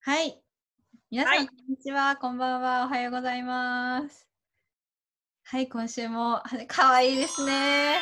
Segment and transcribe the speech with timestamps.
[0.00, 0.40] はい。
[1.10, 2.16] 皆さん、はいこんにちは。
[2.16, 2.84] こんばんは。
[2.86, 4.26] おはようございます。
[5.44, 8.00] はい、今週も、は かわいいですね。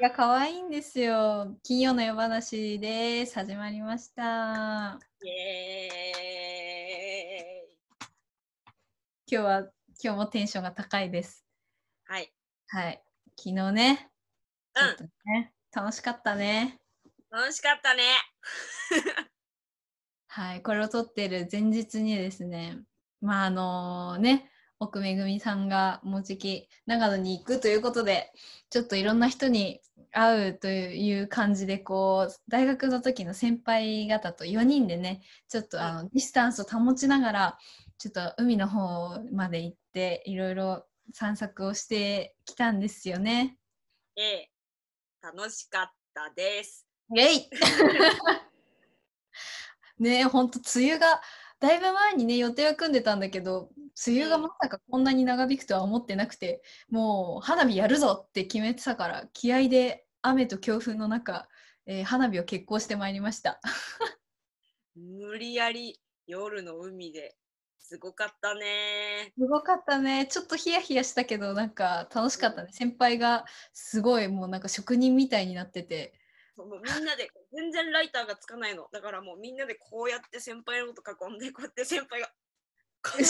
[0.00, 1.56] が可愛いんですよ。
[1.64, 3.34] 金曜の夜話です。
[3.34, 5.00] 始まりました。
[5.22, 7.78] イエーイ
[9.30, 9.60] 今日は、
[10.02, 11.44] 今日もテンションが高いです。
[12.04, 12.32] はい。
[12.68, 13.02] はい。
[13.36, 14.10] 昨日ね、
[14.74, 16.80] うとね、楽しかったね。
[17.32, 17.36] ん。
[17.36, 18.02] 楽しかったね。
[20.28, 22.78] はい、これを撮ってる前日にですね、
[23.20, 28.32] まああのね、奥めぐみさんがもうじき長野に行くということで、
[28.70, 29.80] ちょっといろんな人に
[30.12, 37.58] 会うという感じで、こう、大学の時の先輩方と4人でね、ちょっとあのディスタンスを保ちながら、
[37.98, 43.58] ちょっと海の方まで行って、いろいろ散策をしてきたんですよね。
[44.16, 44.50] ええ。
[45.20, 46.87] 楽しかったです。
[47.10, 47.50] イェイ
[49.98, 51.20] ねえ、ほんと梅雨が、
[51.58, 53.70] だいぶ前にね、予定は組んでたんだけど、
[54.06, 61.48] 梅雨がまさかこんなに長引くとは思ってなくて、もう花火やるぞって決めてたから、気合で雨と強風の中、
[61.86, 63.60] えー花火を決行してまいりました。
[64.94, 67.36] 無理やり夜の海で
[67.78, 69.32] すごかったね。
[69.36, 70.26] すごかったね。
[70.26, 72.68] ちょっとヒヤヒヤしたけど、なんか楽しかったね。
[72.72, 76.12] 先輩がすごいもうなんか職人みたいになってて、
[76.64, 78.88] もうみんなで全然ライターがつかないの。
[78.92, 82.30] だからもうみんなでこうやって先輩のこと囲んで、こうやって先輩が。
[83.02, 83.28] こんな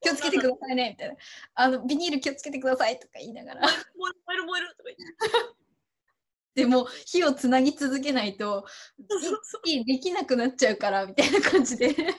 [0.00, 1.14] 気をつけてくださいね、みたいな。
[1.54, 3.60] あの、ビニール気をつけてくださいとか言いながら。
[3.60, 3.68] 燃
[4.34, 4.96] える燃えるとか言っ
[5.54, 5.60] て。
[6.54, 8.66] でも火をつなぎ続けないと
[9.08, 12.16] そうそうそういできなくなっちゃうからみたいな感じでみんな火を1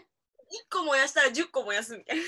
[0.72, 2.24] 個燃やしたら10個燃やすみたいな。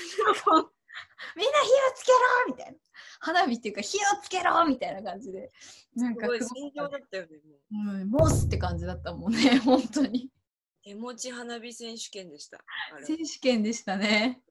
[1.94, 2.18] つけろ
[2.48, 2.78] みたいな
[3.24, 5.50] 花火っていうか火をつけろみたいな感じで
[5.96, 7.28] なんかすごいすご戦場だったよね。
[7.70, 7.94] もう。
[7.96, 10.30] うん、モースって感じだったもんね 本当に。
[10.84, 12.58] 手持ち花火選手権でした。
[13.02, 14.42] 選手権でしたね。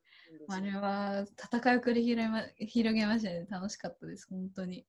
[0.47, 3.45] あれは戦いを繰り広げま広げましたね。
[3.47, 4.88] 楽しかったです本当に。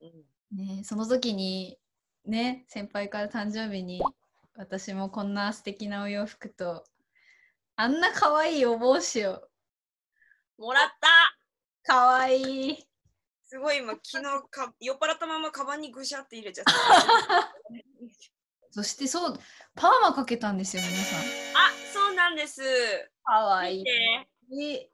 [0.00, 0.56] うん。
[0.56, 1.78] ねその時に
[2.24, 4.02] ね先輩から誕生日に
[4.56, 6.84] 私もこんな素敵なお洋服と
[7.76, 9.48] あんな可愛いお帽子を。
[10.58, 11.92] もらった。
[11.92, 12.89] かわいい。
[13.50, 16.72] すごい今昨日か 酔っ払ったままカバンにぐしゃって入れちゃった。
[18.70, 19.40] そしてそう、
[19.74, 21.18] パーマかけたんですよ、皆さん。
[21.18, 22.62] あそうなんです。
[23.24, 24.90] かわいい。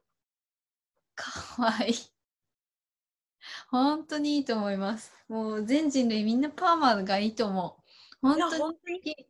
[1.13, 1.95] かわいい。
[3.69, 5.13] 本当にいいと思います。
[5.27, 7.79] もう全人類みんなパーマがいいと思
[8.23, 8.35] う。
[8.35, 8.61] いや本当に。
[8.63, 9.27] 本当に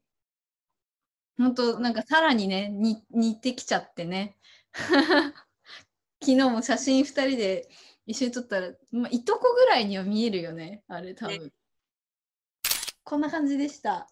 [1.38, 4.38] 本当なんかさらにね、に似てきちゃってね。
[6.22, 7.70] 昨日も写真2人で
[8.08, 11.44] 一緒に撮ったら、まあ、いとこぐらいには見えるよね、あれ多分。
[11.44, 11.52] ね
[13.04, 14.10] こんな感じでした。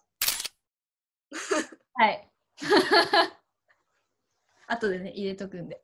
[1.94, 2.30] はい。
[4.68, 5.82] 後でね、入れとくんで。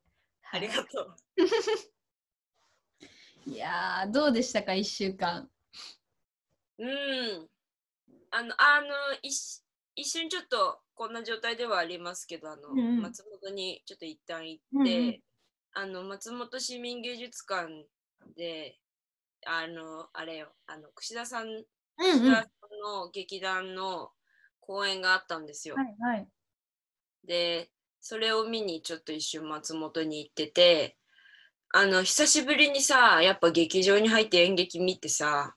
[0.50, 1.16] ありがとう。
[3.50, 5.50] いやー、どうでしたか、1週間。
[6.78, 7.48] うん。
[8.30, 8.88] あの、あの、
[9.22, 9.62] 一
[9.94, 15.22] 一瞬ちょっとこんな状態ではありますけど、あの、うんうん松本にちょっと一旦行って、うんうん
[15.74, 17.86] あの、松本市民芸術館
[18.36, 18.78] で、
[19.46, 21.64] あの、あれよ、あの、串田さん、うん
[21.96, 22.44] 串田さん
[22.80, 24.10] の劇団の
[24.60, 25.74] 公演があったんですよ。
[25.74, 26.28] はいはい。
[27.24, 27.70] で、
[28.00, 30.96] それを見にちょっと一瞬松本に行ってて、
[31.74, 35.54] あの、久しぶりにさ、やっぱ劇場に入って演劇見てさ、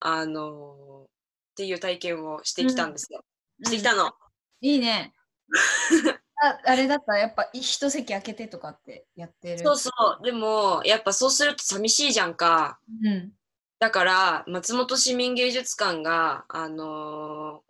[0.00, 3.24] あのっていう体験をしてきたんですよ。
[3.64, 4.12] してきたの。
[4.60, 5.12] いいね。
[6.44, 7.12] ああれだった？
[7.12, 9.58] らやっぱ一席空けてとかってやってる？
[9.60, 10.24] そうそう。
[10.24, 12.80] でも、やっぱそうすると寂しいじゃんか。
[13.04, 13.32] うん。
[13.78, 17.62] だから、松本市民芸術館が、あの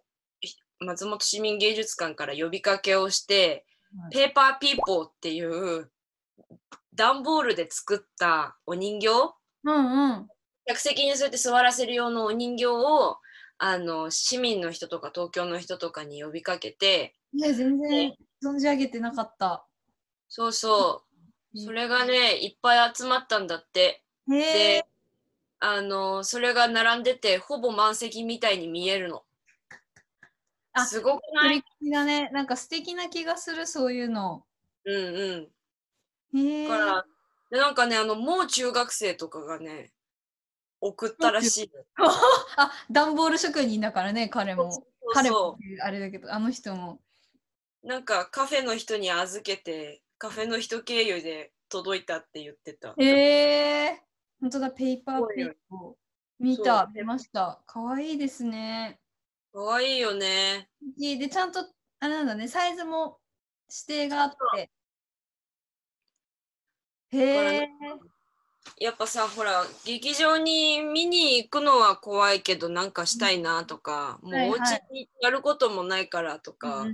[0.43, 5.91] ーひ松本市民芸術館から呼びかけをして、はいペーパーピーポーっていう
[6.95, 9.09] 段ボールで作ったお人形？
[9.65, 10.29] うんうん。
[10.67, 13.19] 客席にそうやって座らせる用のお人形を
[13.59, 19.65] あの市民の人とか東京の人とかに呼びかけてね、全然存じ上げてなかった。
[20.29, 21.05] そうそ
[21.55, 24.87] うそれがねいっぱい集まったんだってで。
[25.65, 29.23] あのそれが並んでてほぼ満席みたいに見えるの
[30.73, 31.63] あすごくプない？
[31.89, 32.31] だね。
[32.33, 34.43] なんか素敵な気がする、そういうの。
[34.85, 34.95] うん
[36.35, 36.69] うんへえ。
[36.69, 37.07] だから
[37.53, 39.93] でなんかねあのもう中学生とかがね
[40.81, 41.71] 送ったらしい
[42.57, 44.85] あ、段ボール職人だからね、彼も。
[45.15, 46.99] 彼もあれだけど、あの人も。
[47.83, 54.03] うなんかカフェの人に預けてカフェの人経由で届いたって言ってたへえ。
[54.41, 55.95] 本当だ、ペーパーピーポー。
[56.39, 57.63] 見たそ、う見ました。
[57.67, 59.01] かわいいですね。
[59.53, 60.69] かわいいよね
[60.99, 61.61] で、ちゃんと
[62.01, 63.19] あなんだね、サイズも
[63.89, 64.71] 指定があって。
[67.11, 67.69] へえ。
[68.79, 74.41] やっぱさほら劇場に見に行くのは怖いけどなんかしたいなとか、もうはい。
[74.41, 76.87] はいお家にやることもないからとか、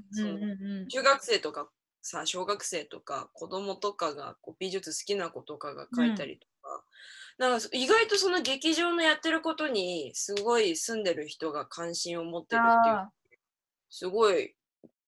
[0.90, 1.68] 中学生とか
[2.02, 6.84] さ小学生とか子供とかがこう美術好きな子とかが書いたりとか、
[7.38, 13.10] なんか意外とその劇場のやってることにすごい住んでる人が関心を持ってるっていうあ
[13.90, 14.54] すごい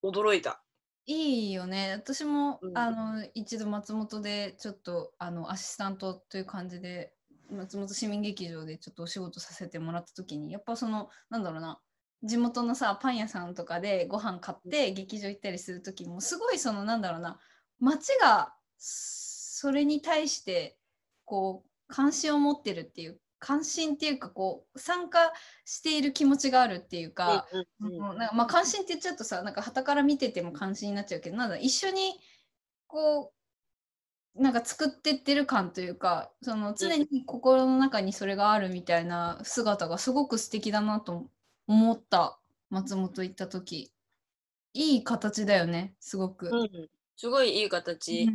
[0.02, 0.62] 驚いた。
[1.06, 1.92] いいよね。
[1.92, 7.12] 私も、うんあの一度松本でちょっとあのアシスタントという感じで
[7.50, 11.80] 松本市民劇場でちょっとお仕事させてもらった時にやっぱそのなんだろうな
[12.22, 17.40] 地元のさパン屋さんとかでご飯買って劇場行ったりする時もすごいそのなんだろうな
[17.80, 20.76] 街がそれに対して
[21.24, 25.32] こう関心を持ってるっていう関心っていうかこう参加
[25.64, 27.48] している気持ちがあるっていうか、
[27.80, 32.14] なんかまあ関心って言っちゃうとさなんか傍から見てても関心になっちゃうけどなんだ一緒に
[32.86, 33.32] こ
[34.36, 41.26] うなんか作ってってる感というかその常に心の中にそれがあるみたいな姿がすごく素敵だなと
[41.66, 42.38] 思った
[42.68, 43.92] 松本行った時
[44.74, 46.50] いい形だよねすごく。
[46.52, 46.88] うん
[47.20, 48.30] すごいいい形。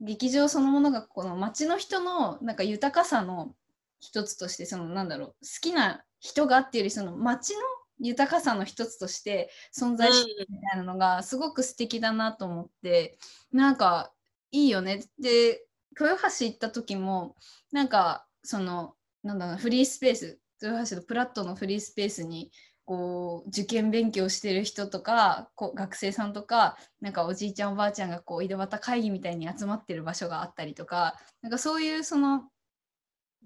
[0.00, 3.56] 劇場そのものがこの街の人のなんか豊かさの
[4.00, 7.60] 一つとしてそのなんだろう好きな人がっていうよりその街の
[8.00, 13.18] 豊かさの一つとして存在してるみたいなのがすごく素敵だなと思って
[13.52, 14.12] なんか
[14.50, 15.64] いいよねで
[15.98, 17.34] 豊橋行った時も
[17.72, 22.50] なんかそのなんだろうフリースペース豊橋のプラットのフリースペースに
[22.84, 32.44] こう受験勉強してる人とかこう学生さんとかなんかおじいちゃんおばあちゃんがこう井戸端会議みたいに集まってる場所があったりとかなんかそういうその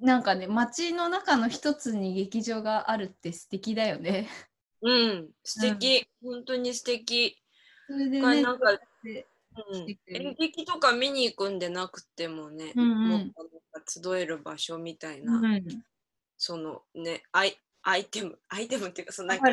[0.03, 4.29] なんかね街の中の一つに劇場があるって素敵だよね。
[4.83, 7.37] うん、素敵、本当に素敵。
[7.87, 9.27] それでねなんか、で
[9.73, 9.99] うん。
[10.09, 13.09] 演劇とか見に行くんでなくてもね、うんうん。
[13.09, 15.65] もっとなんか集える場所みたいな、うん。
[16.37, 19.47] そのねアイ、アイテム、アイテムっていうか、そのなんか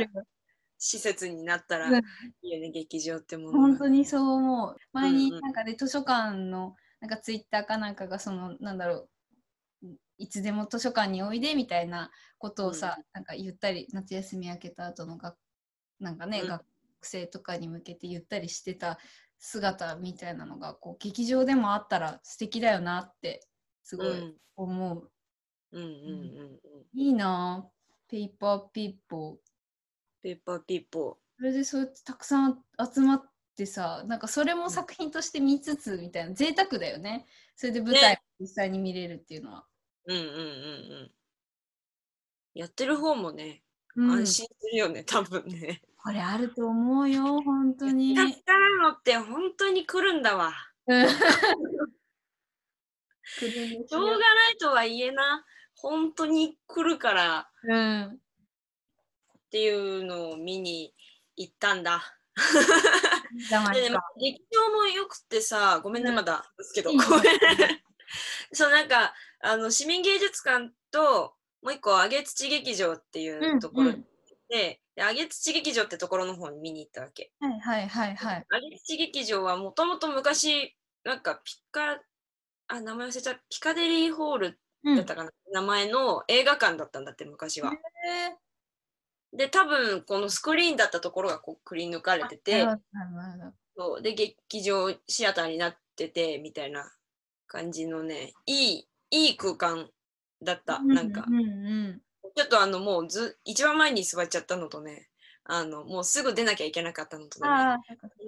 [0.79, 1.95] 施設になったらうん。
[1.97, 1.99] い
[2.41, 3.59] いよね、劇場ってものが。
[3.59, 4.77] 本当にそう思う。
[4.93, 5.41] 前にうんうん。
[5.41, 9.09] なんかで図書館のなんかツイッターかなんかがそのなんだろう
[10.17, 15.35] いつでも図書館においでみたいなことをさ、なんか言ったり夏休み明けた後のが
[15.99, 16.63] なんかね、うん学
[17.07, 18.99] 生とかに向けて言ったりしてた
[19.37, 23.47] 姿みたいなのがこう劇場でもあったら素敵だよなって
[23.83, 25.09] すごいうん、思う。
[25.71, 26.99] うんうんうんうん。
[26.99, 27.69] いいなぁ
[28.09, 29.35] ペーパーピッポー。
[30.21, 32.59] ペーパーピーポそれでそうやってたくさん
[32.93, 33.23] 集まっ
[33.55, 37.25] てさなんかそれも作品として見つつみたいな贅沢だよね
[37.55, 39.68] それで舞台ね実際に見れるっていうのは、ー。
[40.09, 40.35] うんうんうんう
[41.05, 41.11] ん。
[42.55, 43.61] やってる方もね、
[43.95, 44.11] うん。
[44.11, 45.83] 安心するよね、多分ね。
[46.01, 48.17] これあると思うよ本当に。
[48.17, 50.51] 助からのって本当に来るんだわ。
[50.87, 51.07] うん。
[51.07, 55.45] しょうがないとは言えな、
[55.75, 57.49] 本当に来るから。
[57.63, 58.19] うん
[59.49, 60.93] っていうのを見に
[61.35, 62.03] 行ったんだ。
[63.73, 66.15] でね、まあ劇場もよくてさ、ごめんね、うん。
[66.15, 67.09] まだですけど、ごめん。
[68.53, 74.05] そう、なんか、あの、市民芸術館と、もう一個、上げ土劇場っていうところうん
[74.49, 77.31] で、で上げ土劇場ってところの方に見に行ったわけ。
[77.39, 78.45] はいはいはいはい。
[78.49, 82.01] 上げ土劇場はもともと昔、なんかピカ、
[82.67, 87.73] あ、名前忘れちゃピカデリーホールうんだったかな、名前の映画館だったんだって、昔は。
[87.73, 88.37] へ
[89.31, 90.73] で、多分、このスクリー。
[90.73, 92.65] ンだったところがこうくり抜かれてて、
[93.75, 96.91] そうで劇場シアターになっててみたいな
[97.49, 99.89] 感じのねいいいい空間
[100.41, 102.01] だった、なんかうんうん。
[102.35, 105.09] ちょっとあのもうず一番前に座っちゃったのとね
[105.43, 107.79] あのもうすぐ出なきゃいけなかったのとねあん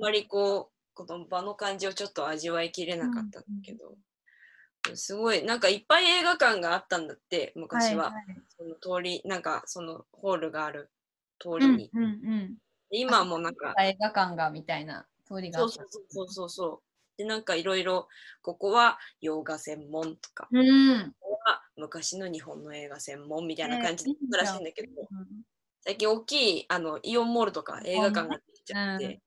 [0.01, 3.95] まりこうこの場の感じをちょっと味わいきれなかったんだけど、
[4.95, 8.11] すごいなんかいっぱい映画館があったんだって昔は、
[8.57, 10.89] その通りなんかそのホールがある
[11.39, 12.57] 通りに、うんうんうん。
[12.89, 16.90] で今はもうなんか映画館がみたいな通りがあったそうそうそうそうそう。
[17.17, 18.07] で、なんかいろいろ、
[18.41, 21.13] ここは洋画専門とか、うん。
[21.19, 25.43] ここは昔の日本の映画専門みたいな感じだったらしいんだけど、うん。
[25.83, 29.19] 最近大きいあのイオンモールとか映画館ができちゃって、うん。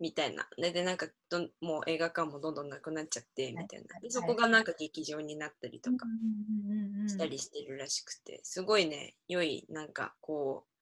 [0.00, 0.48] みたいな。
[0.56, 3.86] で、でなんかどんもう映画館もどんどんなくなっちゃって、みたいな。
[3.94, 4.02] はい。
[4.02, 6.06] で、そこがなんか劇場になったりとか
[7.06, 10.72] したりしてるらしくて、すごいね、良い、なんかこう、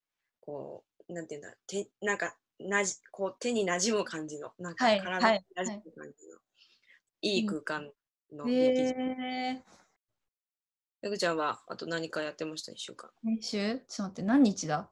[0.41, 6.39] こう、なんていうんだ、手なんかなじこう手に馴染む感じの、なんかはい体に馴染む感じの、
[7.23, 7.39] い。
[7.39, 7.93] い空間
[8.33, 8.89] の劇場。
[8.89, 9.63] へ
[11.03, 12.73] ペグちゃんはあと何かやってました？
[12.73, 14.91] でしょうかー練習ちょっと待って何日だ？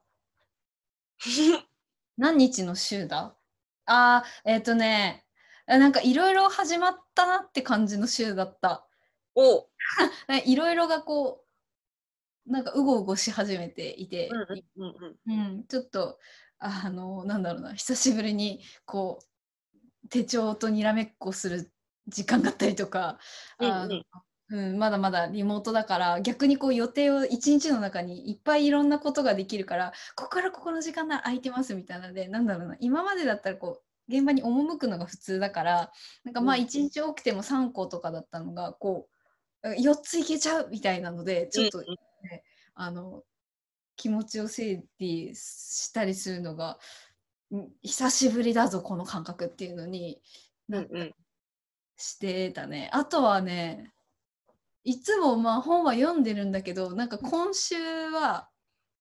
[2.17, 3.35] 何日の週だ？
[3.85, 5.25] あーえっ、とね
[5.67, 8.87] あなんかいろいろ始まったなって感じの週だった。
[9.35, 9.67] おう。
[10.45, 11.45] いろいろがこ
[12.47, 14.41] うなんかうごうごし始めていて、うん
[14.77, 15.39] うんうん。
[15.39, 16.19] うん、ちょっと
[16.59, 21.71] あのなんだろうな久しぶりにこう手帳とにらめっこする
[22.07, 23.19] 時間があったりとか、
[23.59, 24.03] あのうん。
[24.51, 35.91] うんまだまだリモートだから逆にこう予定を一日の中にいっぱいいろんなことができるからここからここの時間なら空いてますみたいなのでなんだろうな今までだったらこう現場に赴くのが普通だから
[36.23, 39.07] なんかまあうん一日起きても3個とかだったのがこ
[39.61, 41.97] う4ついけちゃうみたいなのでちょっとうんうん。
[42.73, 43.23] あの
[43.99, 46.79] 気持ちを整理したりするのが
[47.53, 50.21] ん久しぶりだぞこの感覚っていうのに
[50.69, 51.15] なうんうん
[51.97, 52.89] してたね。
[52.93, 53.91] あとはね
[54.85, 58.47] いつもまあ本は読んでるんだけどなんか今週は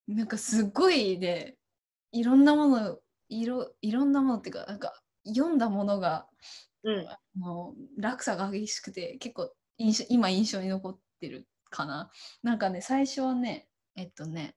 [0.09, 1.55] なんかすごいね
[2.11, 6.26] いろんなものいろいろんなものっていうかなんか読んだものが
[6.83, 7.07] うん
[7.38, 12.11] もう落差が激しくて結構印象今印象に残ってるかな。
[12.43, 14.57] なんかね最初はねえっとね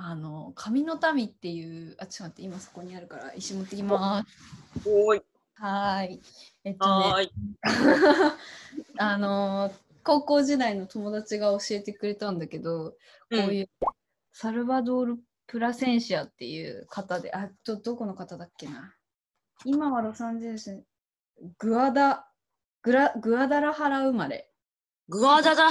[0.00, 4.88] あの紙の民っていうあちょっと待って今そこにあるから石持ってきます。
[4.88, 5.22] おーい。
[5.54, 6.22] はーい。
[6.62, 7.30] えっとね。
[8.96, 9.72] あの
[10.04, 12.96] 高校時代の友達が教えてくれたんだけど、こ
[13.30, 13.70] ういう
[14.32, 18.94] サルバドール・プラセンシアっていう方で、あどどこの方だっけな？
[19.64, 20.80] 今はロサンゼルス、
[21.58, 22.30] グアダ、
[22.82, 24.48] グラグアダラハラ生まれ。
[25.08, 25.70] グアダだ。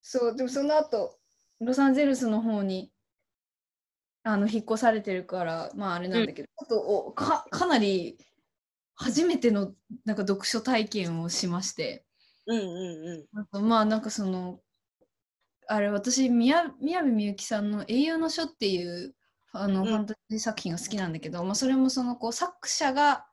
[0.00, 1.17] そう、でもその後、
[1.60, 2.90] ロサンゼルスの方に
[4.22, 8.18] あの引っ越されてるから、まああれなんだけど、ちょっとおかかなり
[8.94, 9.72] 初めての
[10.04, 12.04] なんか読書体験をしまして。
[12.46, 13.40] うんうんうん。
[13.40, 14.60] あとまあなんかその
[15.66, 19.14] あれ私宮宮部みゆきさんの「英雄の書」っていう
[19.52, 23.27] あの、うんファンタジー作品が好きなんだけど、まあ、それもそのこう作者が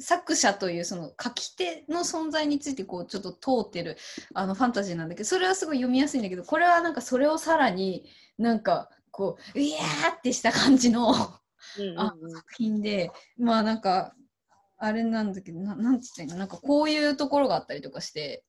[0.00, 3.96] 作者というその書き手の存在についてこうちょっと通ってる
[4.34, 8.04] あのファンタジーなんだけどそれはすごい読みやすいんだけどこれはなんかそれをさらに
[8.38, 14.14] なんかこううやーってした感じのあ作品でまあなんか
[14.78, 16.36] あれなんだけどななんて言ったらいいの？
[16.38, 18.44] なんかこういうところがあったりとかして。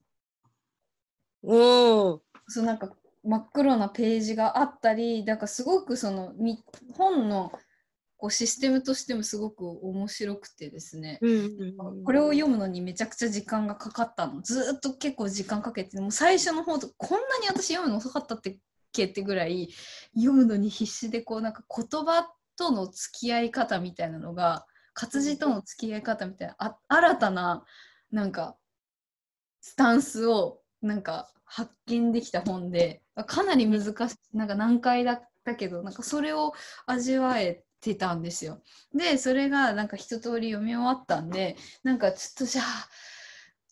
[1.42, 2.22] おお。
[2.46, 2.90] そうなんか
[3.24, 6.62] 真っ黒なページがあったりなんかすごくそのみ
[6.96, 7.50] 本の
[8.20, 11.18] こうシステムとしてもすごく面白くてですね。
[11.22, 12.04] うんうんうん。
[12.04, 14.42] これを読むのにめちゃくちゃ時間がかかったの。
[14.42, 18.58] ずーっと結構時間かけてもう最初の方とこんなに私読むの遅かったってっ
[18.92, 19.70] けってぐらい
[20.14, 27.64] 読むのに必死でこうなんか言葉との付き合い方みたいなのが活字との付き合い方みたいなあ新たな
[28.12, 28.56] なんか
[29.62, 36.52] スタンスをなんか発見できた本でかなり難しいなんか難解だったけどなんかそれを
[36.86, 38.62] 味わえてたんですよ。
[38.94, 42.64] でそれがなんか一通り読み終わったんでなんかちょっとじゃあ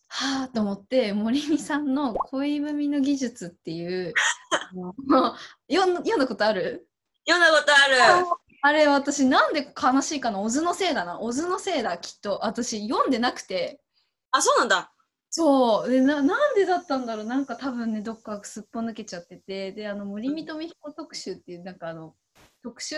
[0.07, 4.13] はあと思って森美さんの「恋文の技術」っていう
[5.69, 6.87] 読ん読んだことある？
[7.27, 7.87] 読んだことあ
[8.21, 8.25] る。
[8.61, 10.41] あれ私なんで悲しいかな？
[10.41, 11.21] オズのせいだな？
[11.21, 12.39] オズのせいだきっと。
[12.43, 13.79] 私読んでなくて。
[14.31, 14.91] あ、そうなんだ。
[15.29, 15.89] そう。
[15.89, 17.25] でななんでだったんだろう？
[17.25, 19.71] なんか多分ねどっかすっぽ抜けちゃってて。
[19.71, 22.15] であの森見富彦特集っていうなんかあの
[22.61, 22.95] 特集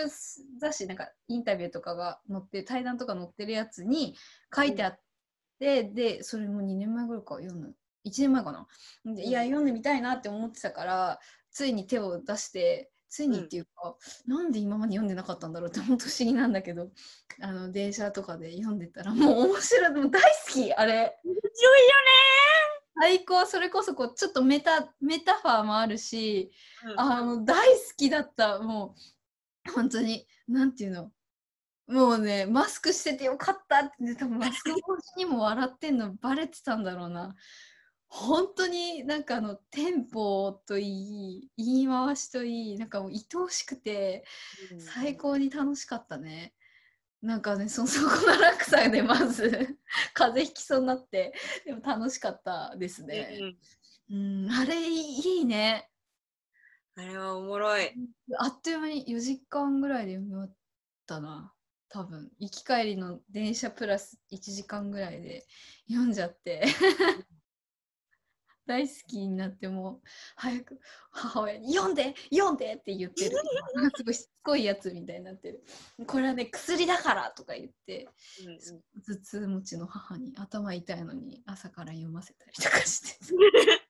[0.58, 4.16] 雑誌なんかインタビューとかが載って対談とか載ってるやつに
[4.54, 5.00] 書いてあっ
[5.58, 8.66] て、でそれも2年前ぐらいか読む1年前かな。
[9.04, 13.94] でいや読んでみたいなって思ってたからついに手を出してついにっていうか、
[14.26, 16.88] なんで今まで読んでなかったんだろうって本当不思議なんだけど
[17.40, 21.18] あの電車とかで読んでたらもう面白いでも大好きあれ。
[21.24, 21.94] 面白いよ
[22.94, 26.52] 最高それこそこうちょっとメタメタファーもあるし、
[26.86, 26.94] ね。
[26.96, 29.00] あの大好きだったもう
[29.74, 31.12] 本当になんていうの？
[31.88, 37.34] もうねマスクしててよかったって、ね、多分マスク越しにも笑ってんのバレてたんだろうな
[38.06, 44.24] 本当になんかあのテンポといい言い回しといいなんかもう愛おしくて
[44.72, 46.54] うん最高に楽しかったね。
[47.22, 49.78] なんかねそ そこの落差でまず
[50.12, 51.32] 風邪ひきそうになって
[51.64, 53.38] でも楽しかったですね。
[54.10, 55.88] うんうん、あれいいね。
[56.96, 57.92] あれはおもろい。
[58.38, 60.54] あっという間に4時間ぐらいで読み終わっ
[61.06, 61.52] たな。
[61.88, 65.44] 多分行き帰りの電車プラス1時間ぐらいで
[65.88, 66.64] 読んじゃって
[68.64, 70.00] 大好きになってもう
[70.36, 70.80] 早く
[71.10, 73.36] 母親に「読んで読んで!」って言ってる
[73.94, 75.62] すごいしつこいやつみたいになってる
[76.06, 78.08] これはね薬だからとか言って
[78.40, 83.18] うんうん頭痛持ちの母に頭痛いのに朝から読ませたりとかして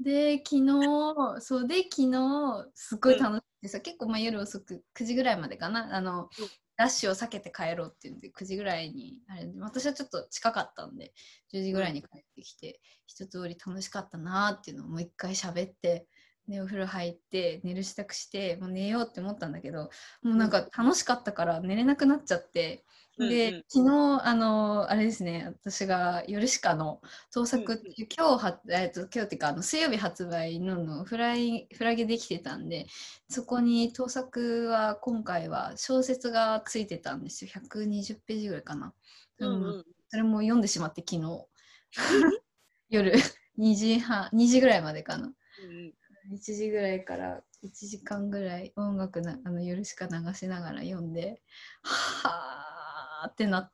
[0.00, 5.94] で昨日そうで昨日すっごい楽しくてさ、結構まあ夜遅く9時ぐらいまでかな。
[5.94, 6.28] あの、
[6.76, 11.12] ラッシュを避けて帰ろうっていうんで9時ぐらいにあれ私はちょっと近かったんで
[11.52, 16.06] 10時ぐらいに帰ってきて、一通り楽しかったなーっていうのをもう一回喋って
[16.48, 19.90] でお風呂入って寝る支度してもう寝ようって思ったんだけど
[20.22, 22.84] もうなんか楽しかったから寝れなくなっちゃって。
[23.16, 23.64] で、うんうん。
[23.68, 27.00] 昨日あのあれですね私がヨルシカの
[27.32, 32.86] 盗作っていう、今日はえっと今日っていうかあの水曜日発売ののフライフラゲできてたんで
[33.28, 37.50] そこに盗作は今回は小説がついてたんですよ。
[37.54, 38.92] 120ページぐらいかな、
[39.38, 39.84] うんうん。
[40.08, 41.46] それも読んでしまって昨日。
[42.90, 43.12] 夜。
[43.56, 45.26] 2時半2時ぐらいまでかな。
[45.26, 45.94] うん
[46.32, 51.42] 1時ぐらいから1時間ぐらい音楽なあの夜しか流しながら読んで
[51.82, 53.72] はーってなっ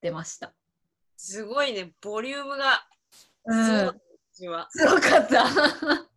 [0.00, 0.54] てました。
[1.16, 2.86] すごいね、ボリュームが
[3.46, 4.00] うん、
[4.32, 4.68] すごか
[5.20, 5.44] った。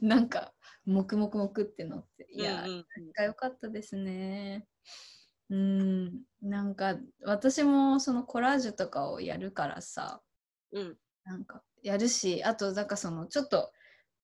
[0.00, 0.52] なんか、
[0.84, 2.26] 黙々黙ってなって。
[2.30, 4.66] いや、うんうんが良かったですね。
[5.50, 10.22] うん、なんか私もそのコラージュとかをやるからさ、
[10.72, 13.72] うんなんかやるし、あとなんかそのちょっと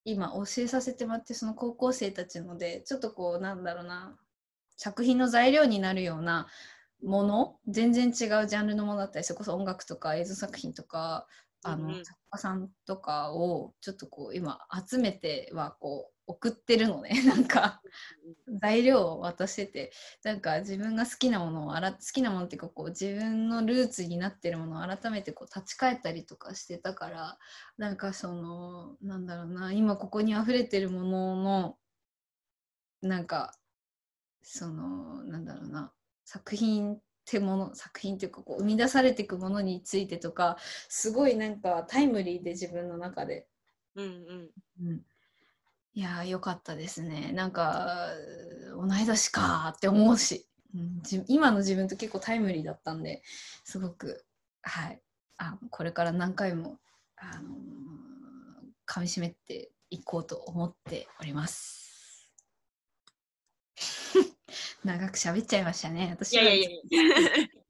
[0.04, 4.16] 今教えさせてもらってその高校生たちのでちょっとこうなんだろうな
[4.76, 6.46] 作品の材料になるような
[7.02, 11.26] もの全然違うジャンルのものだったりそれこそ音楽とか映像作品とか
[11.62, 12.04] あの、うんうん。
[12.04, 14.58] 作家さんとかをちょっとこう今
[14.88, 17.10] 集めてはこう送ってるのね。
[17.26, 17.82] なんか
[18.60, 27.38] 材料を渡しててなんか自分が好きなものをあら好きなものっていうかこう自分のルーツになってるものを改めてこう立ち返ったりとかしてたから
[27.76, 31.78] なんかそのなんだろうな今ここに溢れてるものの
[33.02, 33.54] なんか
[34.42, 35.92] そのなんだろうな
[36.24, 40.56] 作品ってもの作品っていうかこう生み出されていくものについてとか
[40.88, 43.46] すごいなんかタイムリーで自分の中で。
[43.96, 44.50] うんうん。
[44.88, 45.02] うん
[45.94, 47.32] いやーよかったですね。
[47.32, 48.08] なんか
[48.76, 53.22] 同い年かーって思うし、うん、じ今の自分と結構タイムリーだったんで
[53.64, 54.24] すごく
[54.62, 55.00] はい
[55.38, 56.78] あこれから何回も
[57.16, 57.54] あのー
[58.86, 62.30] 噛みしめていこうと思っております。
[64.84, 66.10] 長く喋っちゃいましたね。
[66.12, 67.44] 私はいやいやいやいや。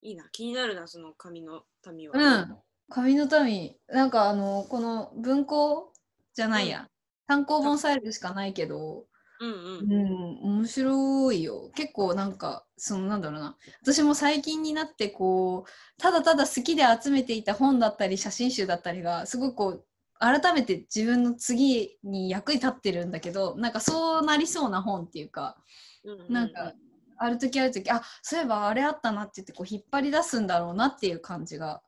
[0.00, 2.16] いいな、気になるな、その髪の民は。
[2.16, 2.58] うん。
[2.88, 5.92] 紙の民、なんかあの、この文庫
[6.34, 6.88] じゃないや、
[7.28, 9.04] 単行本サイズしかないけど、
[9.40, 9.54] うんう。
[9.80, 11.70] うんん、面白いよ。
[11.74, 13.56] 結構なんか、そのなんだろうな。
[13.82, 19.84] 私も最近になってこう、ただただ好きで集めていた本だったり写真集だったりが、すごくこう、
[20.18, 25.62] 改めて自分の次に役に立ってるんだけど、なんかそうなりそうな本っていうか、
[26.04, 26.72] うんうんなんか、
[27.18, 31.82] ある時ある時、あ、そういえばあれあったなって言ってこう引っ張り出すんだろうなっていう感じが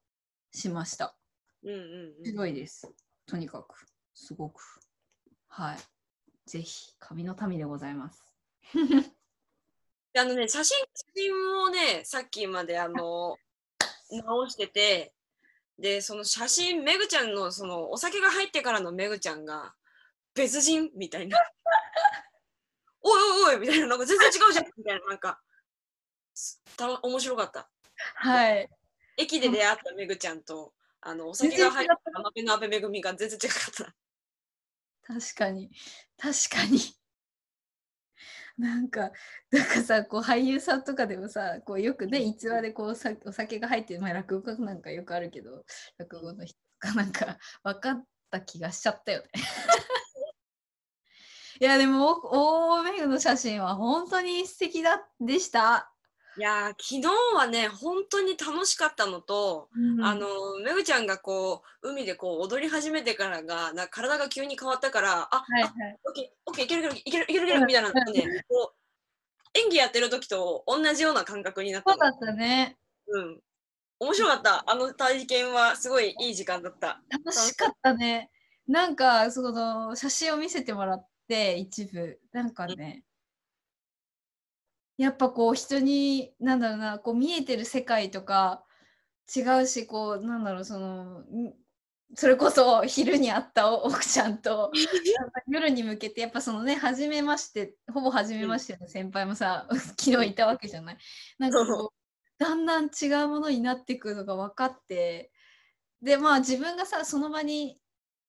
[0.53, 1.17] しました。
[1.63, 1.79] うんうん
[2.19, 2.93] うんすごいです。
[3.27, 3.87] とにかく。
[4.15, 4.80] すごく。
[5.51, 5.79] はい。
[6.47, 8.25] ぜひ、紙の民でございます。
[10.13, 13.37] で あのね、写真、写真もね、さっきまであの、
[14.11, 15.13] 直してて、
[15.79, 19.75] で、その写真、めぐちゃんの、その、お酒が入ってからのめぐちゃんが、
[20.35, 21.39] 別人みたいな。
[23.03, 25.43] おいおいおいみたいな、なんか全然違うじゃんみたいな、なんか、
[26.35, 27.71] すた面白かった。
[28.15, 28.71] はい。
[29.17, 33.95] 駅で出会っためぐちゃんと、あの、お酒が入った甘めの阿部めぐみが全然違かった。
[35.13, 35.71] 確かに。
[36.17, 36.79] 確かに。
[38.59, 39.11] なんか、
[39.51, 45.65] なんかさ、こう俳優さんとかでもさ、こうよくね、逸話でこうさお酒が入ってる、まあ、落語家なんかよくあるけど、
[45.99, 49.29] 落語の人とかなんか分かった気がしちゃったよね。
[51.61, 55.90] いや、でも、お大めぐの写真は本当に素敵だでした。
[56.37, 59.69] いやー、昨日はね、本当に楽しかったのと、
[60.03, 60.27] あの
[60.65, 65.73] めぐちゃんがこう海でこう踊り始めてからがな体が急に変わったからあ、はいはい。
[66.05, 72.77] オッケーオッケーいけるいけるいけるいけるいけるみたいなのねこう演技やってる時と同じような感覚になったのそうだったね。
[73.09, 73.41] うん
[74.03, 78.31] 面白かったあの体験はすごいいい時間だった楽しかったね。
[78.71, 82.21] なんか、その写真を見せてもらって、一部。
[82.33, 83.03] なんかね、
[85.01, 88.67] やっぱこう人に、なんだろうな、こう見えてる世界とか
[89.35, 91.55] 違うし、こう、なんだろう、その、ん
[92.15, 94.73] それこそ昼に会った 奥ちゃんと
[95.47, 100.99] 夜に向けてやっぱそのね初めましてほぼ初めましての先輩もさ 昨日いたわけじゃない。
[101.39, 105.31] なんかこうだんだん違うものになっていくのが分かって
[106.03, 107.81] でまあ自分がさその場に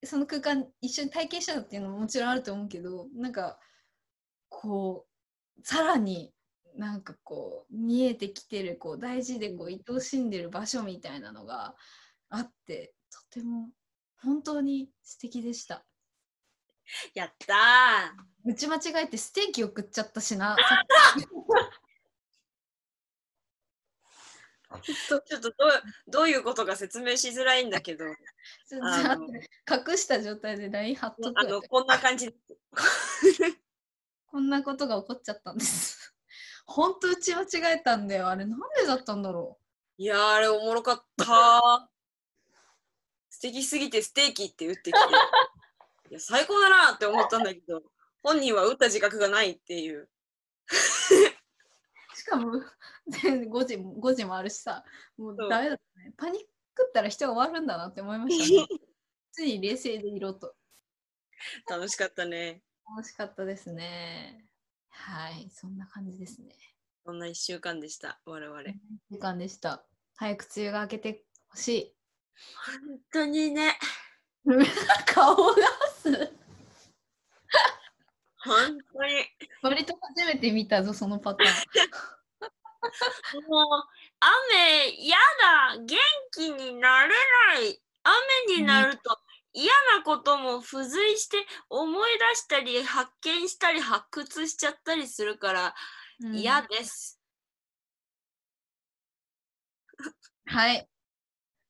[0.04, 3.60] その空間一緒に体験したのっていうのももちろんあると思うけどなんか
[4.48, 5.08] こ
[5.60, 6.32] うさらに
[6.82, 11.76] なんかこう見えてきてるこう大事でこう愛おしんでる場所みたいなのが
[12.32, 13.70] あってとても
[14.24, 15.86] 本当に素敵でした。
[17.14, 20.56] やった打ち間違えてステーキ送っちゃったしな。
[24.72, 25.54] ー ちょっとどう
[26.08, 32.34] どういうことか説明しづらいんだけど隠した状態で LINE 貼っとくあのこんな感じ
[34.26, 36.12] こんなことが起こっちゃったんです。
[36.66, 38.28] 本当打ち間違えたんだよ。
[38.28, 39.58] あれなんでだったんだろ
[39.98, 41.90] いやーあれおもろかった
[43.30, 44.94] 素敵すぎてステーキって打ってきて
[46.12, 47.84] いや最高だなって思ったんだけど
[48.24, 50.10] 本人は打った自覚がないっていうう。
[52.16, 52.62] しかも
[53.08, 54.84] 全5時も5時もあるしさ、
[55.18, 56.14] もうダメだったね。
[56.18, 56.42] パニッ
[56.76, 58.68] クったら人が終わるんだなって思いましたね。
[59.32, 60.56] ついに冷静でいろと。
[61.68, 62.62] 楽しかったね
[62.96, 64.46] 楽しかったですね。
[64.92, 66.50] はい、そんな感じですね。
[67.04, 68.62] そんな1週間でした我々
[69.10, 69.84] 時間でした。
[70.16, 71.96] 早く梅雨が明けてほしい。
[72.90, 73.78] 本当にね
[75.06, 75.56] 顔が
[75.96, 76.34] す。
[78.44, 79.26] 本当に
[79.62, 81.52] 割と初めて見たぞ、そのパターン。
[83.48, 83.68] もう
[84.20, 85.18] 雨や
[85.76, 85.98] だ元
[86.32, 87.82] 気になれない
[88.48, 89.20] 雨になると
[89.54, 91.38] 嫌なことも付随して
[91.70, 95.76] 思い出したり発見したり発掘しちゃったりするから
[96.24, 97.18] うん嫌です。
[100.46, 100.88] はい。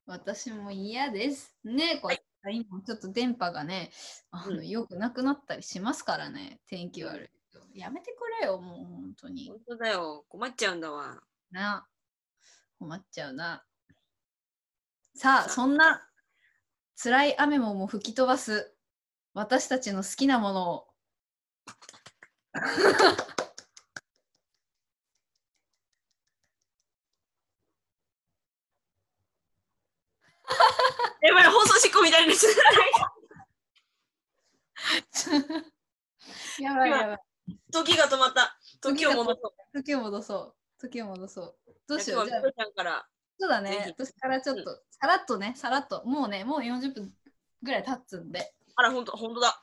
[0.05, 1.55] 私も嫌です。
[1.63, 3.91] ねこれ、今ちょっと電波がね、
[4.31, 7.59] あのうんよくなくなったりしますからね、天気悪いと。
[7.73, 9.59] やめてくれよ、もう本当に本。
[9.67, 11.21] 当だよ困っちゃうんだわ。
[11.51, 11.87] な。
[12.79, 13.63] 困っちゃうな。
[15.13, 16.10] さあ、そんな
[17.03, 18.75] 辛い雨ももう吹き飛ばす
[19.33, 20.85] 私たちの好きなものを。
[31.23, 32.61] やばい放送事故みたいになっちゃった
[36.61, 37.19] やばいやばい。
[37.71, 39.53] 時が止まった時を戻そう。
[39.73, 40.55] 時を戻そう。
[40.79, 41.57] 時を戻そう。
[41.87, 42.27] どうしよう。
[42.27, 42.41] じゃあ
[42.75, 43.07] から
[43.41, 43.81] そうだぜね。
[43.85, 47.11] ひ私からちょっと、さらっとね、さらっと、もうね、もう40分
[47.63, 49.59] ぐらい経つんで、あら本当本当だ。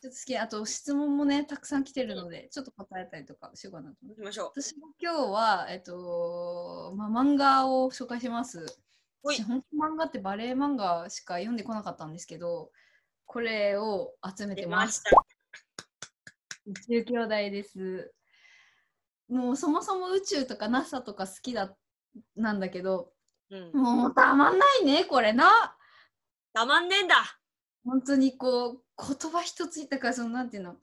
[0.00, 4.22] ちょっと好き、あと質問もね、たくさん来てるので、ちょっと答えたりとかしようかなと思って。
[4.22, 8.66] 行きましょ私も今日は、えっと、まあ、漫画を紹介します。
[9.22, 12.72] ほい私、本当漫画ってバレエ漫画しか読んでこなかったんですけど、
[13.24, 14.56] これを集めう。
[14.56, 14.88] てま。
[14.88, 15.24] すした。
[16.66, 18.12] 宇宙兄弟です。
[19.28, 21.72] もうそもそも宇宙とか NASA とか好きだ
[22.36, 23.12] なんだけど、
[23.50, 23.72] うん。
[23.72, 25.76] もうたまんないね、これな。
[26.52, 27.40] たまんねえんだ。
[27.84, 30.76] 本当にこう言葉一つだからそのなんていうの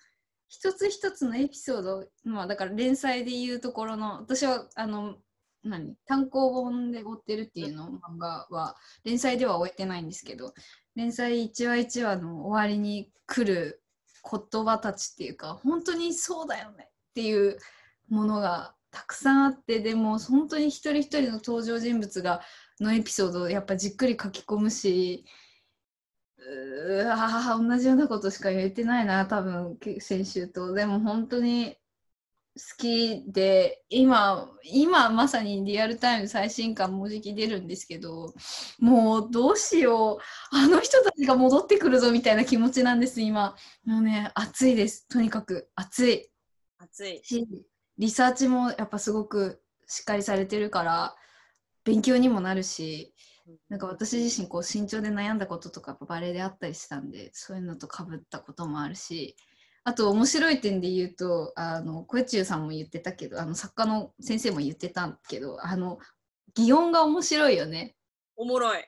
[0.47, 5.17] 一つ一つのエピソードまあだから連載でいうところの私はあの
[5.63, 10.53] 何単行本で追ってるっていうの漫画は連載では終えてないんですけど
[10.95, 13.81] 連載1話1話の終わりに来る
[14.29, 17.57] 言葉たちっていうか本当にそうだよねっていう
[18.09, 22.41] ものがたくさんあってでも本当に一人一人の登場人物が
[22.81, 25.23] のエピソードをやっぱじっくり書き込むし
[26.39, 30.73] うーわ同じようなことしか言ってないな多分け先週と。
[30.73, 31.75] でも本当に
[32.55, 38.33] 好きで今今まさにリアルタイム最新刊もうじき出るんですけど
[38.79, 40.55] もうどうしよう。
[40.55, 43.55] あの人たちが戻ってくるぞみたいな気持ちなんです今。
[43.85, 45.07] もうね暑いです。
[45.07, 46.31] とにかく暑い。
[46.79, 47.21] 暑い。
[47.23, 47.47] し
[47.97, 51.15] リサーチもやっぱすごくしっかりされてるから
[51.83, 53.13] 勉強にもなるし
[53.69, 59.35] なんか私自身こう身長で悩んだこととかやっぱバレエであったりしたんでそういうのとかぶったこともあるし
[59.83, 65.99] あと面白い点で言うとあの小中さんも言ってたけどあの作家の先生も言ってたけどあの
[66.55, 67.95] 擬音が面白いよね。
[68.35, 68.83] おもろい。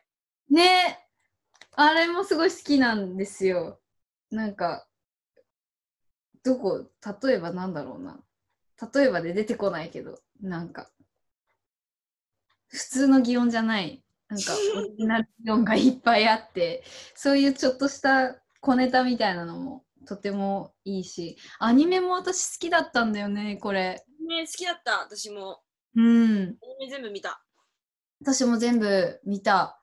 [0.50, 1.00] ね
[1.76, 3.80] あれもすごい好きなんですよ。
[4.30, 4.86] なんか
[6.44, 6.86] どこ
[7.24, 8.20] 例えばなんだろうな
[8.94, 10.90] 例えばで出てこないけどなんか。
[12.68, 16.84] 普通の擬音じゃないなんかオリジナル擬音がいっぱいあって
[17.16, 24.04] そういうちょっとした小ネタみたいなのもとてもいいしアニメも私好きだったんだよねこれ。
[24.28, 25.62] ね好きだった私も。
[25.96, 26.06] うん。
[26.06, 27.42] アニメ全部見た。
[28.22, 29.80] 私も全部見た。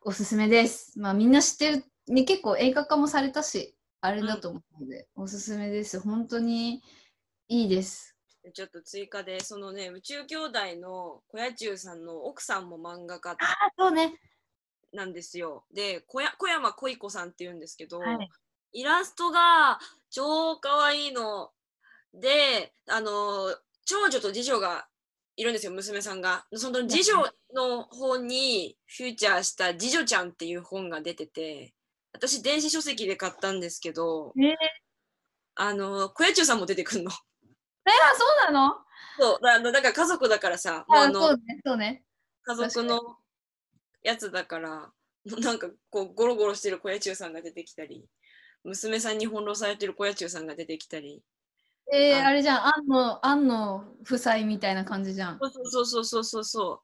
[0.00, 0.98] おすすめです。
[0.98, 6.00] まあみんな知ってる、ね、結構映画化もされたしあれだと思うので、おすすめです。
[6.00, 6.82] 本当に
[7.48, 8.17] いいです。
[8.17, 8.17] で
[8.54, 13.36] ちょっと追加でそのね宇宙兄弟の小屋中さんの奥さんも漫画家あ
[13.76, 14.14] そうね
[14.92, 15.64] なんですよ。
[15.74, 18.30] で小や小山恋子さんっていうんですけど、はい
[18.74, 19.78] イラストが
[20.10, 21.50] 超かわいいの。
[22.12, 23.54] であの
[23.86, 24.86] 長女と次女が
[25.36, 26.44] いるんですよ娘さんが。
[26.54, 27.24] その次女
[27.54, 31.72] の方にフューチャーした「次女ちゃん」っていう本が出てて
[32.12, 34.54] 私電子書籍で買ったんですけど、えー、
[35.54, 37.10] あの、小屋中さんも出てくるの。
[38.16, 38.76] そうなの？
[39.18, 42.04] そう、だだから家族だからさ、あのあそうね、そうね。
[42.44, 43.16] 家族の
[44.02, 44.90] やつだから、
[45.26, 48.06] なんかこうゴロゴロしてる小屋中さんが出てきたり、
[48.64, 51.22] 娘さんに翻弄されてる小屋中さんが出てきたり、
[51.92, 55.38] えー、ああれじゃん、あんの、あんの夫妻みたいな感じじゃん。
[55.40, 56.80] そうそうそうそうそうそう、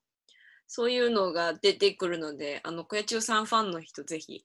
[0.66, 4.44] そういうのが出てくるので、あの小屋中さんファンの人ぜひ。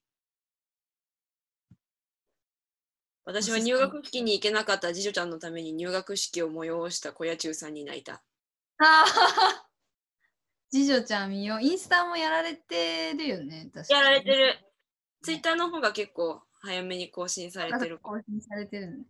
[3.25, 8.23] 私は入学式に行けなかった次女ちゃんのために入学式を催した小屋中さんに泣いた。
[8.79, 9.69] あー
[10.71, 11.61] 次女ちゃん見よう。
[11.61, 14.59] インスタもやられてるよね、確かにやられてる。
[15.21, 17.99] ツイッターの方が結構早めに更新されてる。
[17.99, 19.05] 更新されてるね。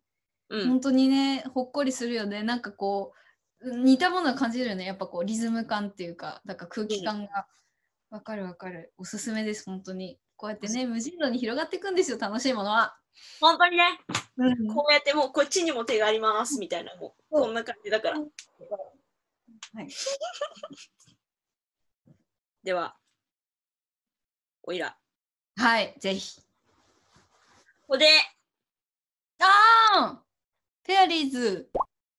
[0.50, 2.43] うん、本当にね、ほっこりするよね。
[2.43, 3.13] なんかこ
[3.62, 4.86] う、似たものを感じるよね。
[4.86, 7.48] やっぱこう、リズム感っていうか、なんか空気感が。
[8.10, 8.91] わかるわかる。
[8.98, 10.19] おすすめです、本当に。
[10.39, 12.95] こうやってね、無人路に広がっていくんですよ、楽しいものは。
[13.41, 13.99] 本当にね、
[14.38, 18.19] うんこうやってもうこっちにも手がありますみたいな、もううんこんな感じだから。
[18.19, 18.30] はい、
[22.63, 22.95] では、
[24.63, 24.97] おいら。
[25.58, 26.39] はい、ぜひ。
[26.39, 26.45] こ
[27.89, 28.08] こで、
[29.39, 30.19] あー
[30.86, 31.69] フェアリーズ。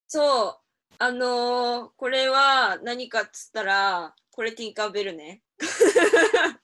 [0.07, 0.59] そう、
[0.99, 5.43] あのーこれは何かっつったら、これティンカーベルね。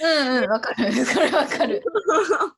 [0.00, 0.92] うんうん、わかる。
[1.14, 1.82] これわかる。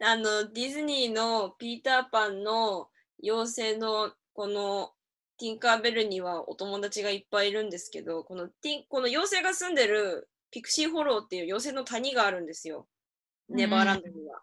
[0.00, 2.90] あの、ディズニーのピーターパンの
[3.22, 4.94] 妖精のこの
[5.38, 12.88] ティンカーベルにはお友達がいっぱいいるんですけど、このティンこの妖精が住んでるピクシーホローっていう妖精の谷があるんですよ。
[13.48, 14.42] ネバーランドには。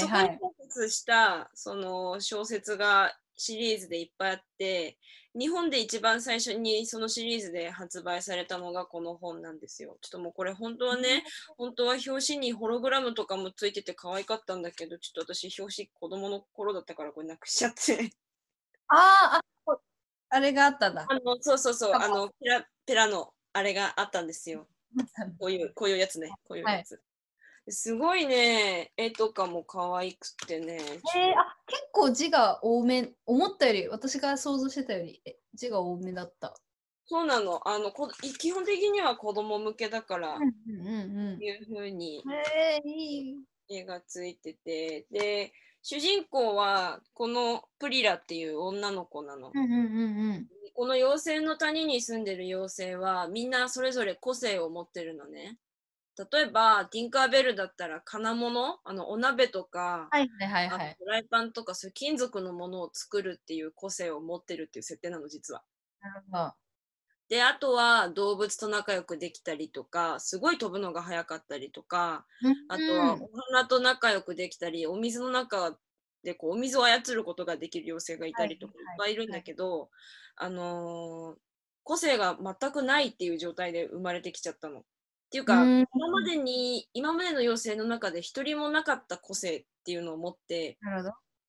[0.00, 0.38] そこにはいはい。
[0.38, 4.98] フォーカスしたその小説がシリーズでいっぱいあって
[5.34, 9.96] 日本で一番最初にそのシリーズで発売されたのがこの本なんですよ。
[10.00, 11.24] ちょっともうこれ本当はね、
[11.56, 18.10] 本当は表紙にホログラムとかもついてて可愛かったんだけどちょっと私表紙子供の頃だったからこれなくしちゃって
[18.88, 18.98] あー
[19.38, 19.80] あ、こ
[20.28, 21.06] あれがあったんだ。
[21.08, 24.68] あのそうそうそうあのペラペラのあれがあったんですよ。
[25.38, 27.00] こういうこういうやつねこういうやつ。
[27.68, 30.74] すごいね絵とかも可愛くてね。
[30.76, 36.54] えー、あ結構字が多め、思ったより、私が想像してたよりえ字が多めだった。
[37.06, 37.66] そうなの。
[37.68, 40.96] あのこ基本的には子供向けだから、うんうん
[41.34, 42.24] うんいうふうに。
[43.68, 49.50] 絵がついてて、で、主人公はこのプリラっていう女の子なの。
[49.54, 50.46] うんうんうんうん。
[50.74, 55.58] この妖精の谷に住んでる妖精はみんなそれぞれ個性を持ってるのね。
[56.30, 60.96] 例えば、ティンカーベルだったら金物、あのお鍋とか、はいはいはいあのはい。
[60.98, 65.62] フライパンとかそういう金属のものを作るっていう個性を持ってるっていう設定なの、実は。
[66.00, 66.52] なるほど。
[67.28, 72.26] で、あとは動物と仲良くできたりとか、すごい飛ぶのが早かったりとか、
[72.68, 75.78] あとはお花と仲良くできたり、お水の中
[76.22, 79.90] でこうお水を操ることができる妖精がいたりとかいっぱいいるんだけど、
[80.36, 81.38] あのー
[81.84, 84.84] 個性が全くないっていう状態で生まれてきちゃったの。
[85.32, 90.76] っていうか、うん今までに、今までの妖精の中で一人もなかった個性っていうのを持って。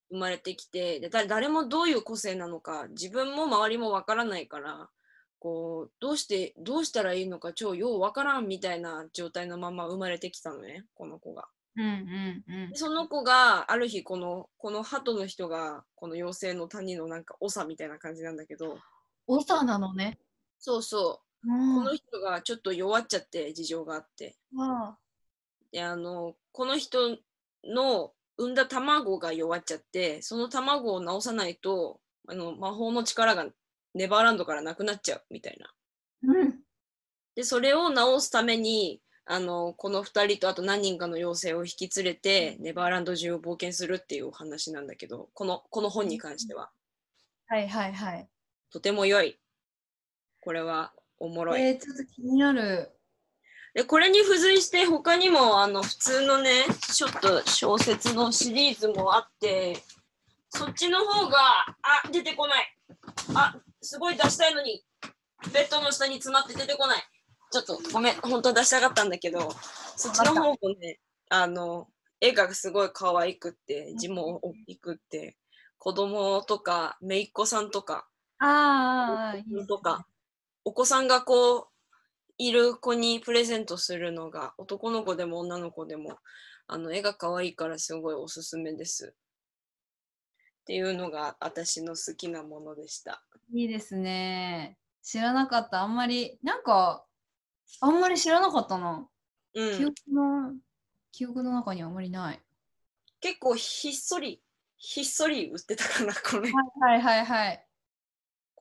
[0.09, 4.89] 生まれてきてでだ誰もどういう個性なのか自分も周りもわからないから
[5.39, 11.45] こうどうしてどうしたらいいのか超ようわからんみたいな状態のまま生まれてきたのねこの子が。
[11.77, 12.75] うんうんうんで。
[12.75, 18.77] その子がある日このこの鳩の人がこの妖精の谷のなんか長みたいな感じなんだけど
[19.27, 20.19] 長なのね。
[20.59, 21.49] そうそううんこ
[21.83, 24.95] の人がちょっと弱っちゃって事情があってあ
[25.71, 27.17] であのこの人
[27.65, 33.45] の産んだ卵が弱っちゃってその卵を治さないとあの魔法の力が
[33.93, 36.33] ネバーランドからなくなっちゃうみたいな。
[36.33, 36.59] うん。
[37.35, 46.71] でそれを治すためにあのこの2人とあと何人かの妖精を引き連れてネバーランド中を冒険するっていうお話なんだけどこのこの本に関しては
[47.47, 48.27] はいはいはい。
[48.71, 49.39] とても良い。
[50.39, 51.61] これはおもろい。
[51.61, 52.91] えー、ちょっと気になる。
[53.73, 56.51] でこれに付随して他にもあの普通のね
[56.93, 59.81] ちょっと小説のシリーズもあって
[60.49, 61.37] そっちの方が
[61.81, 62.77] あ出てこない
[63.33, 64.83] あすごい出したいのに
[65.51, 67.03] ベッドの下に詰まって出てこない
[67.51, 69.51] ちょっとごめん本当は出したかったんだけど
[69.95, 71.87] そっちの方もねあの
[72.21, 75.35] 絵がすごい可愛くって字も大きくって
[75.79, 78.05] 子供とか姪っ子さんとか
[78.37, 79.33] あ
[79.67, 80.05] とか
[80.65, 81.67] お子さんがこう
[82.37, 86.17] いる子にプレゼントするのが男の子でも女の子でも
[86.67, 89.13] あの絵が可愛いからすごいおすすめです。
[90.61, 93.21] っていうのが私の好きなものでした。
[93.53, 94.77] いいですね。
[95.03, 95.81] 知らなかった。
[95.81, 97.05] あんまり、なんか、
[97.81, 99.07] あんまり知らなかったな。
[99.55, 100.53] うん記憶、の
[101.11, 102.41] 記憶の中にはあまりない。
[103.19, 104.41] 結構ひっそり、
[104.77, 106.51] ひっそり売ってたかな、これ。
[106.51, 107.67] はいはいはい。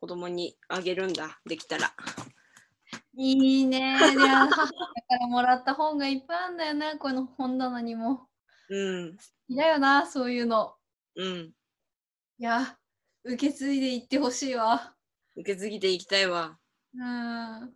[0.02, 1.94] 子供にあげるんだ、できたら。
[3.14, 3.78] いいね。
[3.78, 4.72] いや、母か
[5.20, 8.26] らもらった本がいっぱいあるんだよね、この本棚にも。
[8.68, 10.74] うん、いだよな、そういうの。
[11.14, 11.52] うん。
[12.38, 12.76] いや、
[13.22, 14.92] 受け継いでいってほしいわ。
[15.36, 16.58] 受け継ぎでいきたいわ。
[16.96, 17.02] うん。
[17.02, 17.70] は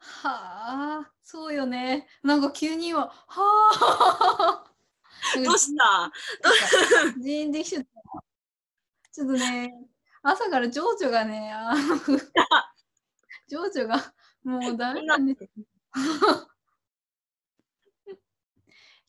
[0.00, 2.08] あ、そうよね。
[2.24, 4.64] なんか急に今、はあ。
[5.36, 6.10] どうした。
[9.12, 9.72] ちょっとね、
[10.22, 11.80] 朝から情緒がね、あの
[13.48, 14.12] 情緒が
[14.44, 15.48] もうダメなんです。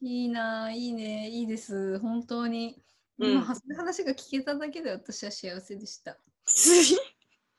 [0.01, 1.99] いいなあ、いいね、いいです。
[1.99, 2.81] 本当に。
[3.19, 6.17] うん今、そういう話が聞けただけで私は幸せでした。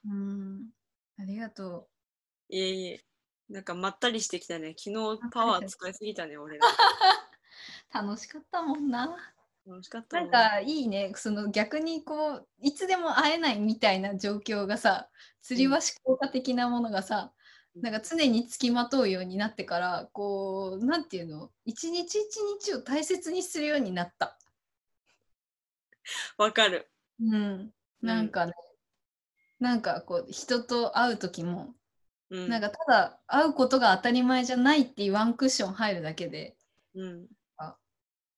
[0.09, 0.71] うん。
[1.21, 1.89] ありがと
[2.49, 3.05] いえいえ。
[3.49, 4.75] なんかまったりしてきたね。
[4.77, 6.67] 昨日パワー使いすぎたね、俺ら。
[6.67, 6.71] う。
[8.09, 9.17] 楽しかったもんな。
[9.67, 15.09] 楽しかったもなんかいいね、その逆にこう、いつでも会えないみたいな状況がさ、
[15.45, 17.43] 吊り橋効果的なものがさ、うん
[17.81, 24.39] なんか常につきまとうようになってから、こう、なんていうの、一日一日を大切にするようになった。
[26.37, 26.91] わかる。
[27.21, 27.73] うん。
[28.03, 28.53] なんかね、
[29.59, 31.75] なんかこう、人と会う時も、
[32.31, 32.49] うん。
[32.51, 36.57] なんかただ会うことが当たり前じゃないっていうワンクッション入るだけで、
[36.95, 37.27] うん。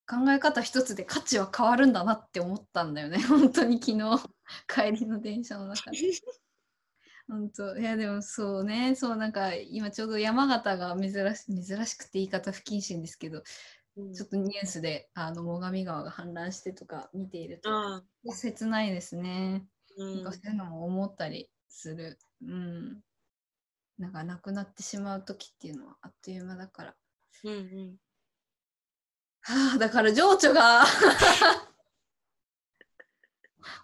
[0.07, 3.19] 考え方一つで価値は変わるんだなって思ったんだよね。
[3.29, 4.01] 本当に昨日
[4.69, 5.99] 帰りの電車の中で。
[7.27, 13.43] 本当いやでもそうねそうなんか今ちょうど山形が珍し珍しくて言い方不謹慎ですけど
[13.97, 19.67] うんちょっとニュースであの最上川が氾濫してとか見ていると切ないですね。
[19.97, 22.19] うんなんかそういうのも思ったりする。
[22.43, 23.03] うん。
[23.99, 26.97] なんか亡くなってしまう時っていうのはあっという間だから。
[27.45, 27.97] うんうん。
[29.47, 30.85] はあ、だから情緒が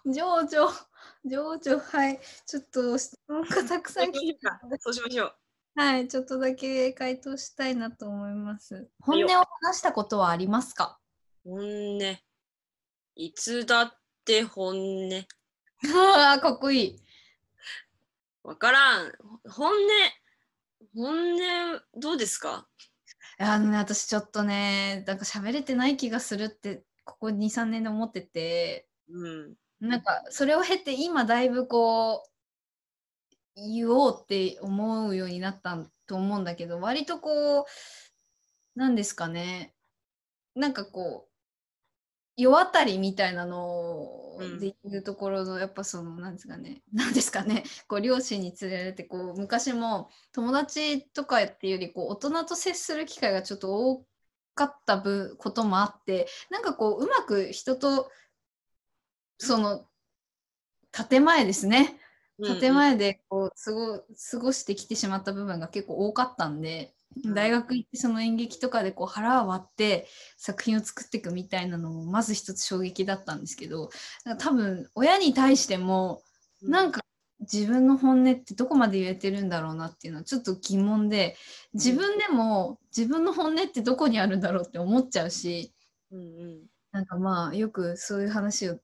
[0.05, 0.69] 情緒
[1.25, 4.39] 情緒はいちょっと質問がたくさん来て
[4.81, 5.35] そうしましょう。
[5.75, 10.99] はいちょっとだけ回答したいなと思います本音を話したことはありますか？
[11.45, 12.17] 本音。
[13.15, 13.93] いつだっ
[14.25, 15.25] て本音。
[15.95, 16.99] あーかっこいい
[18.43, 19.11] わからん。
[19.49, 19.77] 本音。
[20.95, 22.67] 本音、どうですか？
[23.41, 29.55] あのね私ちょっとねなんか喋れてない気がするってここ23年で思っててうん。
[29.81, 32.31] なんかそれを経て今だいぶこう
[33.55, 37.65] 言おうって思うようになったと思うんだけど割とこう
[38.79, 39.73] なんですかね
[40.55, 41.31] なんかこう
[42.37, 54.05] 世渡りみたいなのうんできるところの、やっぱそのなんですかね なんですかねこう両親に連れられてこう昔も友達とかっていうよりこう大人と接する機会がちょっと多
[54.53, 58.11] かったぶこともあってなんかこううまく人と
[59.37, 59.87] その
[60.91, 61.97] 建前ですね。
[62.59, 73.89] 建前でこう過ご過ごしてきてしまった部分が結構多かったんでん大学行ってその演劇とかでこう腹を割って作品を作っていくみたいなのもまず一つ衝撃だったんですけど
[74.39, 76.21] 多分親に対しても
[76.61, 77.01] なんか
[77.41, 81.35] 自分の本音ってどこまで言えてるんだろうなっていうのはちょっと疑問で
[81.73, 85.73] 自分でも自分の本音ってどこにあるんだろうって思っちゃうし
[86.11, 86.59] うんうん。
[86.91, 88.77] なんかまあよくそういう話を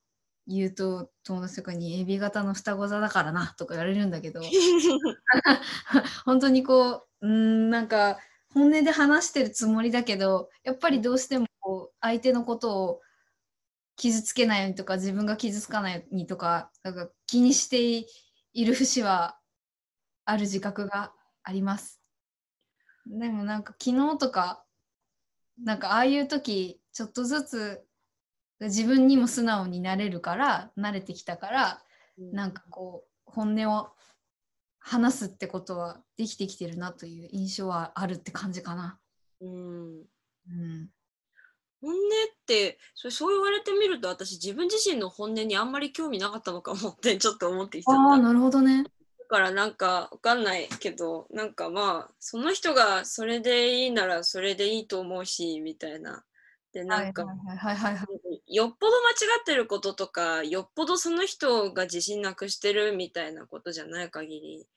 [0.48, 4.42] 言うと友達とかにエビ型の双子座だからなとか言われるんだけど
[6.26, 8.18] 本当にこううーんなんか
[8.54, 13.02] 本音で話してるつもりだけどやっぱりどうしてもこう相手のことを
[13.96, 18.08] 傷つけないようにとか自分が傷つかないようにとかなんか気にして
[18.54, 19.38] いる節は
[20.26, 21.12] ある自覚が
[21.44, 22.02] あります。
[23.08, 24.64] でもなんか昨日とか
[25.64, 27.86] なんかああいう時ちょっとずつ
[28.60, 31.82] 自分にも素直になれるから慣れてきたから
[32.18, 33.90] なんかこう本音を
[34.88, 38.98] 話すってことはできてきてるなという印象はあるって感じかな。
[39.42, 40.06] うん。
[40.50, 40.90] うん、
[41.82, 42.00] 本音っ
[42.46, 48.02] てそれそう言われてみると私自分自身の本音にあんまり興味なかったのかもってちょっと思ってきちゃった。
[48.02, 48.84] ああなるほどね。
[48.84, 48.90] だ
[49.28, 56.24] からなんかわかんないけどなんかまあその人がそれでいいならそれでいいと思うしみたいな。
[56.72, 58.06] でなんか、はいはいはいはいは
[58.48, 58.56] い。
[58.56, 64.68] よっぽど間違ってることとかよっぽどその人が自信なくしてるみたいなことじゃない限り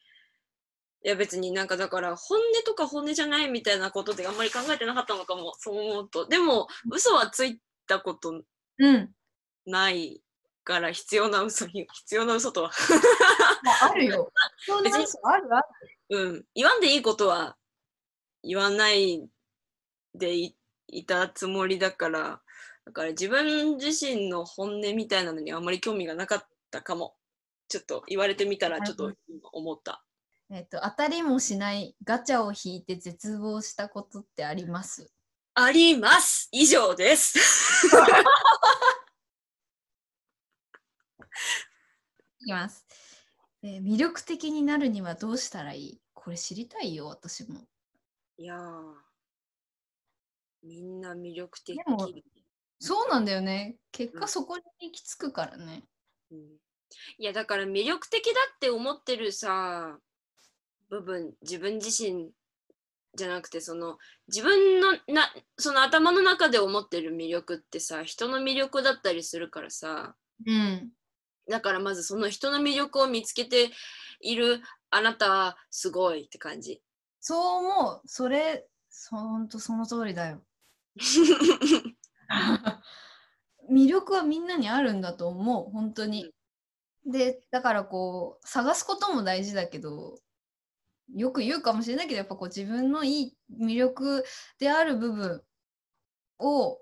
[1.03, 8.42] いや別になんかだから本音とか本音じゃないみたいなことであんまり考えてなかったのかもそう思うとでも嘘はついたこと
[8.78, 9.11] うん。
[9.66, 10.22] ない
[10.64, 12.70] から必要な嘘に必要な嘘とは
[13.62, 14.32] まあ、あるよ。
[14.59, 15.66] そうなるある。
[16.11, 17.57] うん言わんでいいことは
[18.42, 19.28] 言わない
[20.14, 20.57] でい
[20.88, 22.42] いたつもりだから
[22.84, 27.16] だから自分自身の本音みたいなのにあんまり興味がなかったかも
[27.68, 30.05] ちょっと言われてみたらちょっと今思った。
[30.53, 35.11] えっ、と、当たりもしないガチャを引いて絶望したことってあります？
[35.55, 37.38] あります以上です。
[42.42, 42.86] いきます、
[43.62, 46.01] えー魅力的になるにはどうしたらいい？
[46.14, 47.61] これ知りたいよ、私も。
[48.38, 48.94] いやー
[50.62, 52.09] みんな魅力的でも
[52.78, 53.76] そうなんだよね。
[53.92, 55.84] 結うん果そこに行き着くからね。
[56.30, 56.59] うん
[57.18, 59.96] いやだから魅力的だって思ってるさ
[60.91, 62.30] 部分自分自身
[63.16, 70.14] じゃなくてその自分のなその頭の中で思ってる魅力ってさ人の魅力だったりするからさ
[70.47, 70.91] うん。
[71.49, 73.70] だからまずその人の魅力を見つけて
[74.20, 74.61] いる
[74.91, 76.82] あなたはすごいって感じ。
[77.20, 78.09] そう思う。
[78.09, 80.43] それ、そほんとその通りだよ。
[83.70, 86.32] 魅力はみんなにあるんだと思う、本当に。
[87.05, 90.18] で、だからこう、探すことも大事だけど、
[91.15, 94.25] よく言うかもしれないけど、やっぱこう自分のいい魅力
[94.59, 95.43] である部分
[96.39, 96.81] を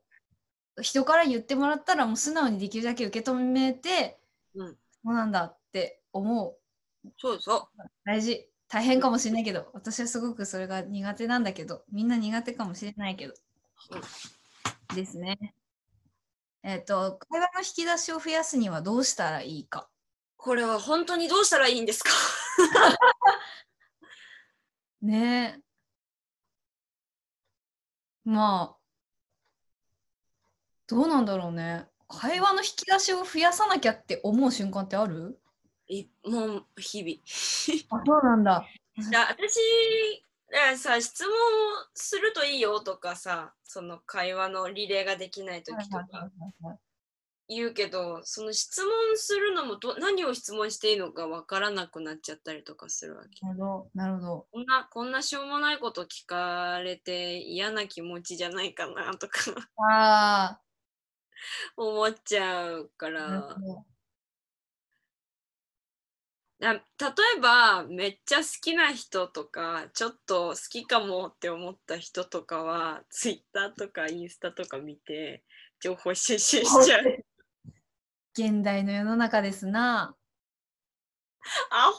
[0.81, 4.20] 人から言ってもらったらもう素直にできるだけ受け止めて、
[4.55, 7.11] うんそうなんだって思う。
[7.16, 7.68] そうそ
[8.05, 8.49] 大事。
[8.68, 13.35] 大変かもしれないけど、私はすごくそれが苦手なんだけど、みんな苦手かもしれないけど。
[14.95, 15.55] ですね。
[16.62, 19.89] えっ、と、会話の引き出しを増やすにはどうしたらいいか。
[20.37, 22.11] これは本当にどうしたらいいんですか？
[25.03, 25.61] ねえ。
[28.24, 28.76] まあ、
[30.86, 31.86] どうなんだろうね。
[32.09, 35.38] 会話の引き出しを増やさなきゃって思う瞬間ってある？
[35.88, 37.18] いもう日々。
[38.01, 38.66] あ、そうなんだ。
[38.96, 39.61] いや私
[40.51, 41.32] ださ質問
[41.94, 46.30] するといいよとかさその会話のリレーができない時とか
[47.49, 53.46] 言うけどその質問するのもど何を質問していいのかわからなくなっちゃったりとかするわけ。
[53.46, 53.90] なるほど。
[53.94, 54.46] なるほど。
[54.53, 59.40] こんなこんなしょうもないこと聞かれて嫌な気持ちじゃないかなとか。
[59.90, 60.61] あ
[61.76, 63.57] 思っちゃうから。
[66.61, 66.68] 例
[67.36, 75.44] えばめっちゃ好きな人とかちょっと好きかもって思った人とかはツイッターとかインスタとか見て
[75.80, 77.24] 情報収集しちゃう
[78.39, 80.14] 現代の世の中ですな。
[81.70, 81.99] アホ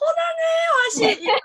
[0.96, 1.22] だねわし。
[1.22, 1.40] なんか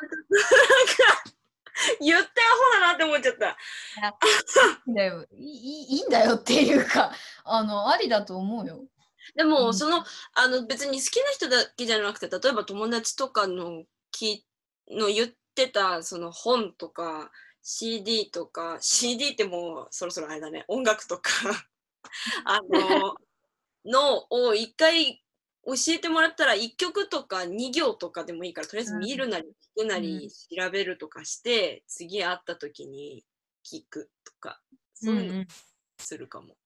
[2.00, 3.48] 言ってアホだなって思っちゃった。
[3.48, 5.26] いいんだよ。
[5.32, 7.12] いいんだよっていうか、
[7.44, 8.84] あの、ありだと思うよ。
[9.34, 9.50] でうん。
[9.50, 14.46] もそのあの別に好きな人だけじゃなくて例えば友達とかのき
[14.88, 17.32] の言ってたその本とか
[17.62, 21.30] CD とか CD ってもうそろそろあれだね音楽とか。
[22.44, 23.16] あの
[23.84, 25.22] のを一回
[25.66, 33.24] 教えてもらったら1曲とか2行とかでもいいからとりあえず見るなり聞くなり調べるとかして、次会った時に
[33.64, 34.60] 聞くとか
[34.94, 35.44] そういうの
[35.98, 36.56] するかも。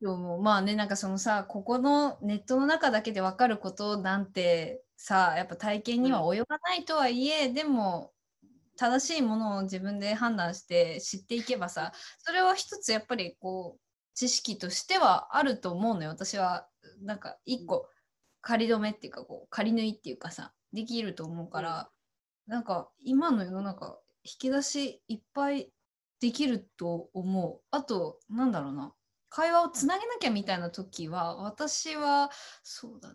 [0.00, 8.12] そうもまあねなんかそのさここのネットの中だけで分かることなんてさやっぱ体験には及ばないとはいえ、でも
[8.76, 13.80] 正しいものを自分で判断して知っていけばさそれは一つやっぱりこう
[14.14, 16.10] 知識としてはあると思うのよ。
[16.10, 16.66] 私は
[17.02, 17.88] なんか一個
[18.40, 21.90] 仮止めっていうかこう仮縫いっていうかさできると思うから、
[22.46, 25.72] なんか今の世の中引き出しいっぱい
[26.20, 27.60] できると思う。
[27.70, 28.92] あとなんだろうな。
[29.28, 32.30] 会話をつなげなきゃみたいな時は私は
[32.62, 33.14] そうだね。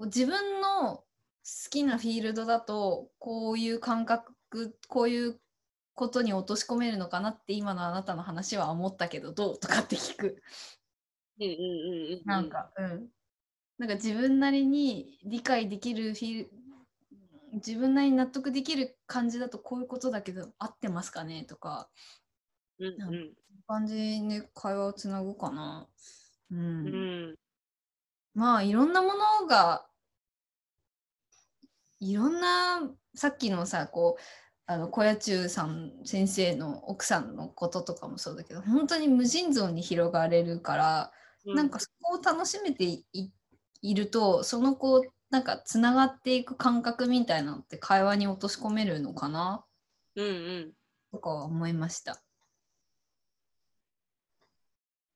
[0.00, 1.04] 自分の好
[1.70, 4.32] きなフィールドだとこういう感覚
[4.88, 5.40] こういう
[5.94, 9.58] ことに落とし込めるのかなって今のあなたの話は思ったけどどう？
[9.58, 10.42] とかって聞く。
[11.40, 11.58] うんうんうん
[12.14, 13.08] うん、なんかうん。
[13.78, 16.50] なんか自分なりに理解できるフィール
[17.54, 21.88] 自分なりに納得できる感じだとこういうことだけど合ってますかねとか。
[22.78, 23.34] うんうん。
[23.66, 23.94] 感じ
[24.28, 25.88] で会話をつなぐかな。
[26.50, 26.58] うん。
[26.58, 26.90] う
[27.32, 27.34] ん。
[28.34, 29.86] まあいろんなものが
[32.00, 32.82] いろんな
[33.14, 34.22] さっきのさこう
[34.66, 41.12] あの小屋中さん先生の奥さんのこととかもそうだけど本当に無尽蔵に広がれるから、
[41.44, 43.04] なんかそこを楽しめてい
[43.82, 49.64] いるとそのこうなんかつながっていく感覚みたいなのって会話に落とし込めるのかな？
[50.16, 50.72] うんうん
[51.12, 52.22] とかは思いました。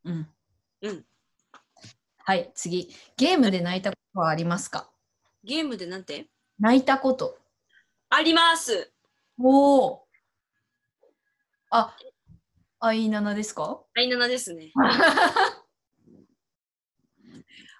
[0.05, 0.29] うん。
[0.83, 1.05] うん
[2.19, 2.95] はい、次。
[3.17, 4.91] ゲームで泣いたことはありますか？
[5.45, 6.29] ゲームでなんて？
[6.61, 7.39] 泣いたこと。
[8.11, 8.93] あります
[9.41, 10.09] おお。
[11.71, 11.97] あ、
[12.81, 14.73] I7 ですか ?i7 ですね。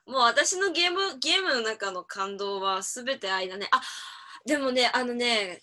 [0.07, 3.69] もう私のゲーム、ゲームの中の感動はすべて愛だね。
[3.73, 3.83] あ、
[4.47, 5.63] でもね、あのね、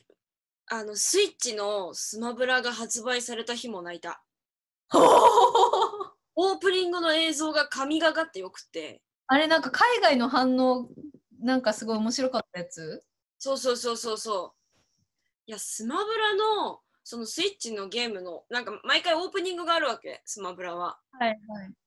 [0.68, 4.24] あの、スイッチのスマブラが発売された日も泣いた。
[6.36, 9.02] オープニングの映像が神がかってよくて。
[9.28, 10.90] あれなんか海外の反応
[11.40, 13.04] なんかすごい面白かったやつ？
[13.40, 14.65] そうそうそうそうそう。
[15.48, 20.98] いや、スマブラのそのスイッチのゲームのなんか毎回オープニングがあるわけ、スマブラは。
[21.12, 21.38] はいはい。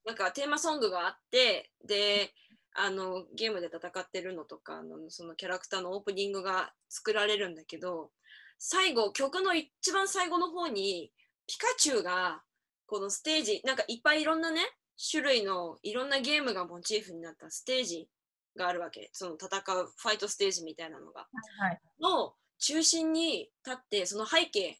[0.05, 2.33] なんかテーマソングがあって、で、
[2.73, 8.11] あのゲームで戦ってるのとかあのそのキャラクターのオープニングが作られるんだけど
[8.57, 11.11] 最後曲の一番最後の方に
[11.47, 12.41] ピカチュウが
[12.85, 14.61] このステージなんかいっぱいいろんなね
[15.11, 18.07] 種類のいろんなゲームがモチーフになったステージ
[18.55, 21.27] があるわけその戦うファイトステージみたいなのが。
[21.59, 24.77] はいの中心に立ってその背景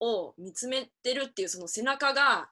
[0.00, 2.50] を見つめてるっていうその背中が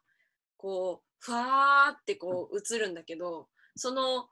[0.57, 4.29] こうふわーってこう映るんだけどその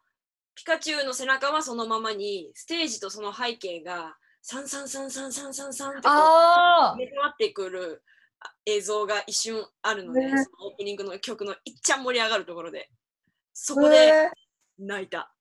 [0.54, 8.02] ピカチュウの背中はそのままにステージとその背景がサンサンサンサンサンサンサンってこうあ入れ替わってくる
[8.40, 10.28] あ映像が一瞬あるので、ね。
[10.44, 12.90] そのオープニングの曲のいっちゃん盛り上がるところで。
[13.52, 14.30] そあこで
[14.78, 15.32] 泣いた。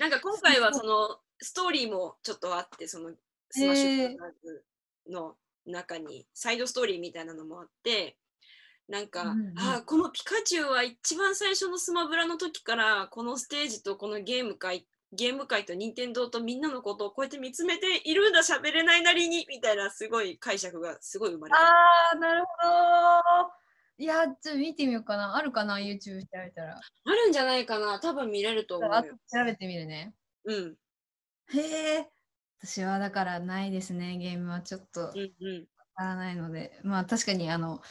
[0.00, 3.10] なんか今回はそのストーリーもちょっとあってその
[3.50, 4.64] スマッシュブラザーズ
[5.10, 5.34] の
[5.66, 8.16] 中にサイドストーリーみたいなのもあって
[8.88, 21.58] なんか、うんうんあーこのピカチュウは一番最初のスマブラの時からこのステージとこのゲーム界ゲーム界と任天堂とみんなのことをこうやって見つめているんだ喋れないなりにみたいなすごい解釈がすごい生まれた。
[21.60, 22.46] あーなるほ
[23.46, 23.52] ど。
[23.96, 25.36] いやちょっと見てみようかな。
[25.36, 26.80] あるかな？YouTube 調べたら。
[27.04, 28.00] あるんじゃないかな。
[28.00, 28.90] 多分見れると思う。
[28.90, 30.14] 調べてみるね。
[30.44, 30.74] うん
[31.52, 32.10] へえ。
[32.62, 34.16] 私はだからないですね。
[34.16, 35.12] ゲームはちょっと。
[35.14, 35.58] うんうん。
[35.60, 36.80] わからないので。
[36.82, 37.82] まあ確かにあの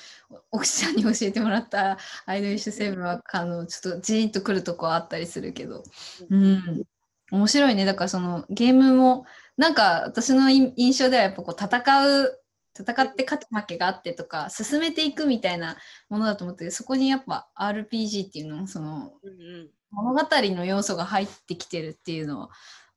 [0.51, 5.83] お奥さんに教えてもらったアイドリッシュセブンはあのちょっとジーンとくるとこはあったりするけど
[6.29, 6.83] うん
[7.31, 9.25] 面白いねだからそのゲームも
[9.57, 12.39] なんか私のい印象ではやっぱこう戦う
[12.77, 15.77] 戦って勝ち負けがあってとか進めていくみたいな
[16.09, 22.49] ものだと思ってそこにやっぱ RPG っていうのもそのうんうん物語の要素が入ってきてるっていうのは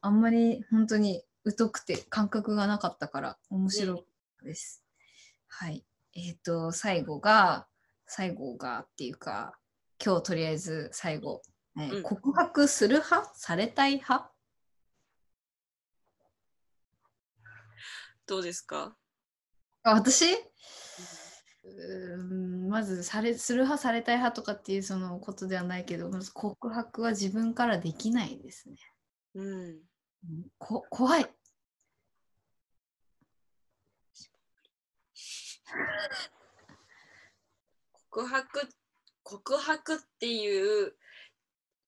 [0.06, 1.22] あんまり本当に
[1.56, 4.04] 疎くて感覚がなかったから面白
[4.42, 4.84] いです。
[5.48, 5.84] はい。
[6.14, 7.66] えっ、と最後が
[8.06, 9.58] 最後がっていうか
[10.04, 11.42] 今日とりあえず最後、
[11.78, 12.02] えーうん。
[12.02, 13.32] 告白する派？
[13.34, 14.30] されたい派？
[18.26, 18.96] どうですか？
[19.82, 20.24] あ私？
[20.34, 28.76] うーんまずされする派されたい派とかっていうそのことではないけどまず告白は自分からできないですね。
[29.34, 29.76] うんうん
[30.58, 31.26] こ怖い。
[38.10, 38.68] 告白
[39.22, 40.94] 告白っていう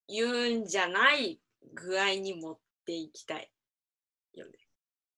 [0.09, 1.41] 言うんじゃない
[1.75, 3.51] 具合に持っていきたい
[4.35, 4.53] よね。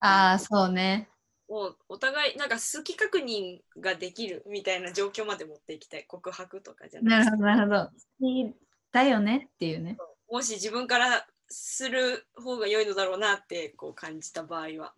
[0.00, 1.08] ああそうね。
[1.48, 7.90] もうお互いなんか好き確認ができるみたいな状況まで持っていきたい告白とかじゃなくてなるほど、なるほど。
[7.90, 8.54] 好き
[8.92, 9.96] だよねっていうね。
[10.30, 14.94] もし自分からする方が良いのだろうなってこう感じた場合は。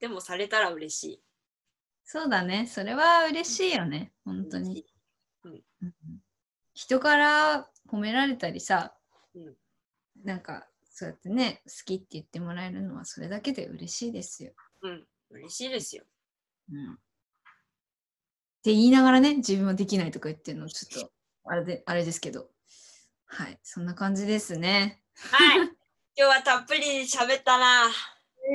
[0.00, 1.22] でもされたら嬉しい。
[2.04, 2.66] そうだね。
[2.66, 4.12] それは嬉しいよね。
[4.24, 4.86] 本当に。
[5.44, 5.52] うん
[5.82, 5.94] うん
[6.74, 8.94] 人から褒められたりさ、
[9.34, 9.54] うん
[10.24, 14.52] なんかそうやってね、好きって言ってもらえるのはそれだけで嬉しいですよ。
[14.82, 16.04] うん、嬉しいですよ。
[16.72, 16.92] うん。
[16.92, 16.96] っ
[18.62, 21.12] て言いながらね、自分はできないとか言ってるの、ちょっと
[21.44, 22.48] あれで、あれですけど。
[23.28, 25.02] はい、そんな感じですね。
[25.30, 25.58] はい。
[25.58, 25.72] 今
[26.16, 27.84] 日はたっぷり喋ったな。
[27.84, 27.90] や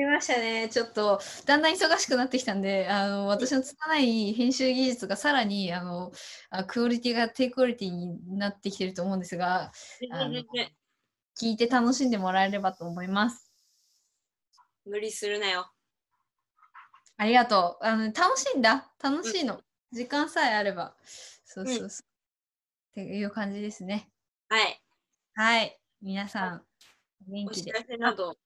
[0.00, 0.68] りましたね。
[0.68, 6.10] ちょっとだんだん忙しくなってきたんで、あの私の拙い編集技術がさらにあの
[6.50, 9.70] あクオリティが低クオリティになってきてると思うんですが、
[11.40, 13.52] 聞いて楽しんでもらえればと思います。
[14.84, 15.70] 無理するなよ。
[17.16, 17.84] ありがとう。
[17.86, 18.90] あの楽しいんだ。
[19.00, 19.60] 楽しいの。
[19.92, 20.96] 時間さえあれば。
[21.44, 22.06] そうそうそう。
[22.90, 24.10] っていう感じですね。
[24.54, 24.80] はい。
[25.34, 25.80] はい。
[26.00, 26.64] 皆さん、
[27.26, 27.72] 元お知気で。
[27.72, 28.36] らせなど、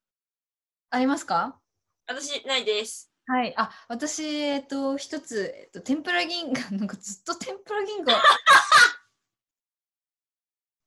[0.88, 1.60] ありますか？
[2.06, 3.12] 私ないです。
[3.26, 3.52] はい。
[3.58, 8.16] あ、私、えっと、一つ、えっと、天ぷら銀河、なんかずっと天ぷら銀河。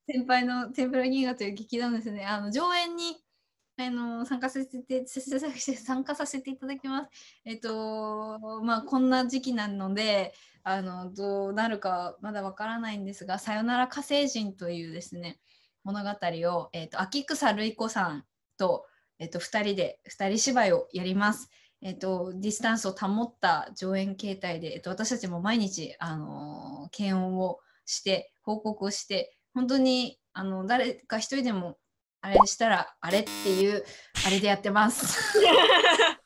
[0.07, 2.25] 先輩の天ぷら銀河という劇団ですね。
[2.25, 3.23] あの、上演に、
[3.77, 5.51] あの、参加させて、させさ
[5.85, 7.11] 参加させていただきます。
[7.45, 10.33] えっと、まあ、こんな時期なので、
[10.63, 15.39] あの、どうなるかまだわからないんですが、さよなら火星人というですね、
[15.83, 18.25] 物語を、えっと、秋草瑠衣子さん
[18.57, 18.85] と、
[19.19, 21.49] えっと、2人で、2人芝居をやります。
[21.81, 31.77] えっと、ディスタンスを保った上演形態で、えっと、私たちも毎日、あのー検温をして報告をして本当にあの誰か一人でも
[32.21, 33.83] あれしたらあれっていう
[34.25, 35.39] あれでやってます。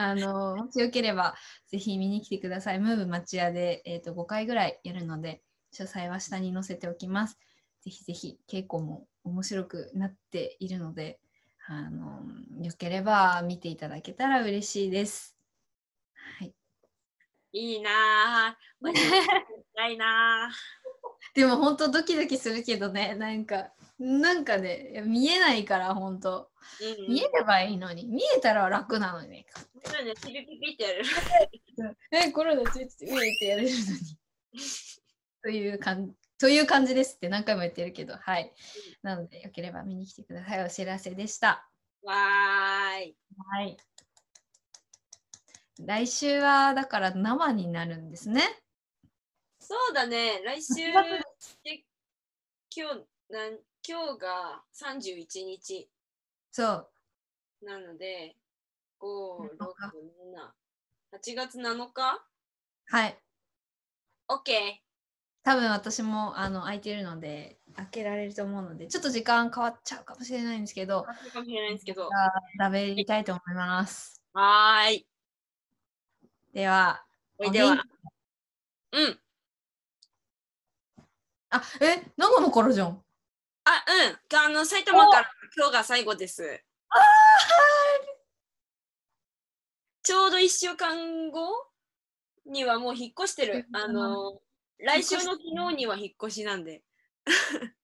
[0.00, 1.34] あのもしよければ
[1.66, 2.78] ぜひ見に来てください。
[2.78, 5.42] ムーブ町屋で、えー、と5回ぐらいやるので
[5.74, 7.36] 詳細は下に載せておきます。
[7.82, 11.18] ぜひぜひ稽古も面白くなっているので
[11.66, 12.22] あの
[12.62, 15.36] よければ見ていただけたら嬉しいです。
[16.38, 16.54] はい、
[17.52, 18.68] いいなぁ。
[19.90, 20.50] いな
[21.34, 26.50] でも本当ドキドキするけどねなんかなんかね見えないから本当。
[26.80, 27.04] ぁ。
[27.04, 28.06] うん、見えればいいのに。
[28.06, 29.28] 見えたら楽なのに。
[29.28, 29.46] ね
[29.84, 31.02] そうね、ピリピピってやる。
[32.12, 34.18] えコロナついてて上ってやれるのに。
[35.42, 38.16] という感という感じですって何回も言ってるけど。
[38.16, 38.52] はい。
[39.02, 40.64] なのでよければ見に来てください。
[40.64, 41.68] お知らせでした。
[42.02, 43.16] わーい。
[43.36, 43.76] はい。
[45.80, 48.42] 来週はだから生になるんですね。
[49.60, 50.92] そうだね、来週8
[51.38, 51.84] 月で
[52.74, 53.58] 今日なん
[53.88, 55.88] 今日が31日
[56.52, 56.88] そう
[57.64, 58.36] なので、
[59.00, 59.06] 5、
[59.38, 59.56] 6、
[61.14, 62.22] 7日7、8月7日？
[62.90, 63.18] はい
[64.28, 64.50] ?OK。
[65.42, 72.10] 多分私もあの空いてるので開けられると思うのでちょっと時間変わっちゃうかもしれないんですけどかもしれないんですけど。
[72.60, 75.06] 食べりたいと思いますはーい。
[76.52, 77.02] では
[77.38, 77.82] おいでは。
[78.92, 79.18] うん。
[81.48, 83.02] あえ長野からじゃん
[83.70, 84.38] あ、うん。
[84.38, 86.64] あの、埼玉から今日が最後です。
[90.02, 91.70] ちょうど1週間後
[92.46, 93.66] にはもう引っ越してる。
[93.68, 94.40] うんあの、
[94.78, 95.38] 来週の昨
[95.70, 96.82] 日には引っ越しなんで。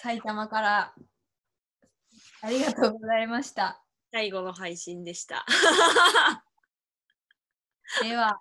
[0.00, 0.94] 埼玉から
[2.40, 5.46] ありがとうございました最後の配信でした。
[8.02, 8.40] では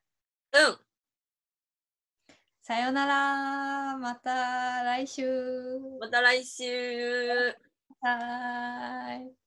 [0.53, 0.80] うん。
[2.62, 3.97] さよなら。
[3.97, 5.24] また来週。
[5.99, 7.55] また来週。
[8.01, 9.41] はーい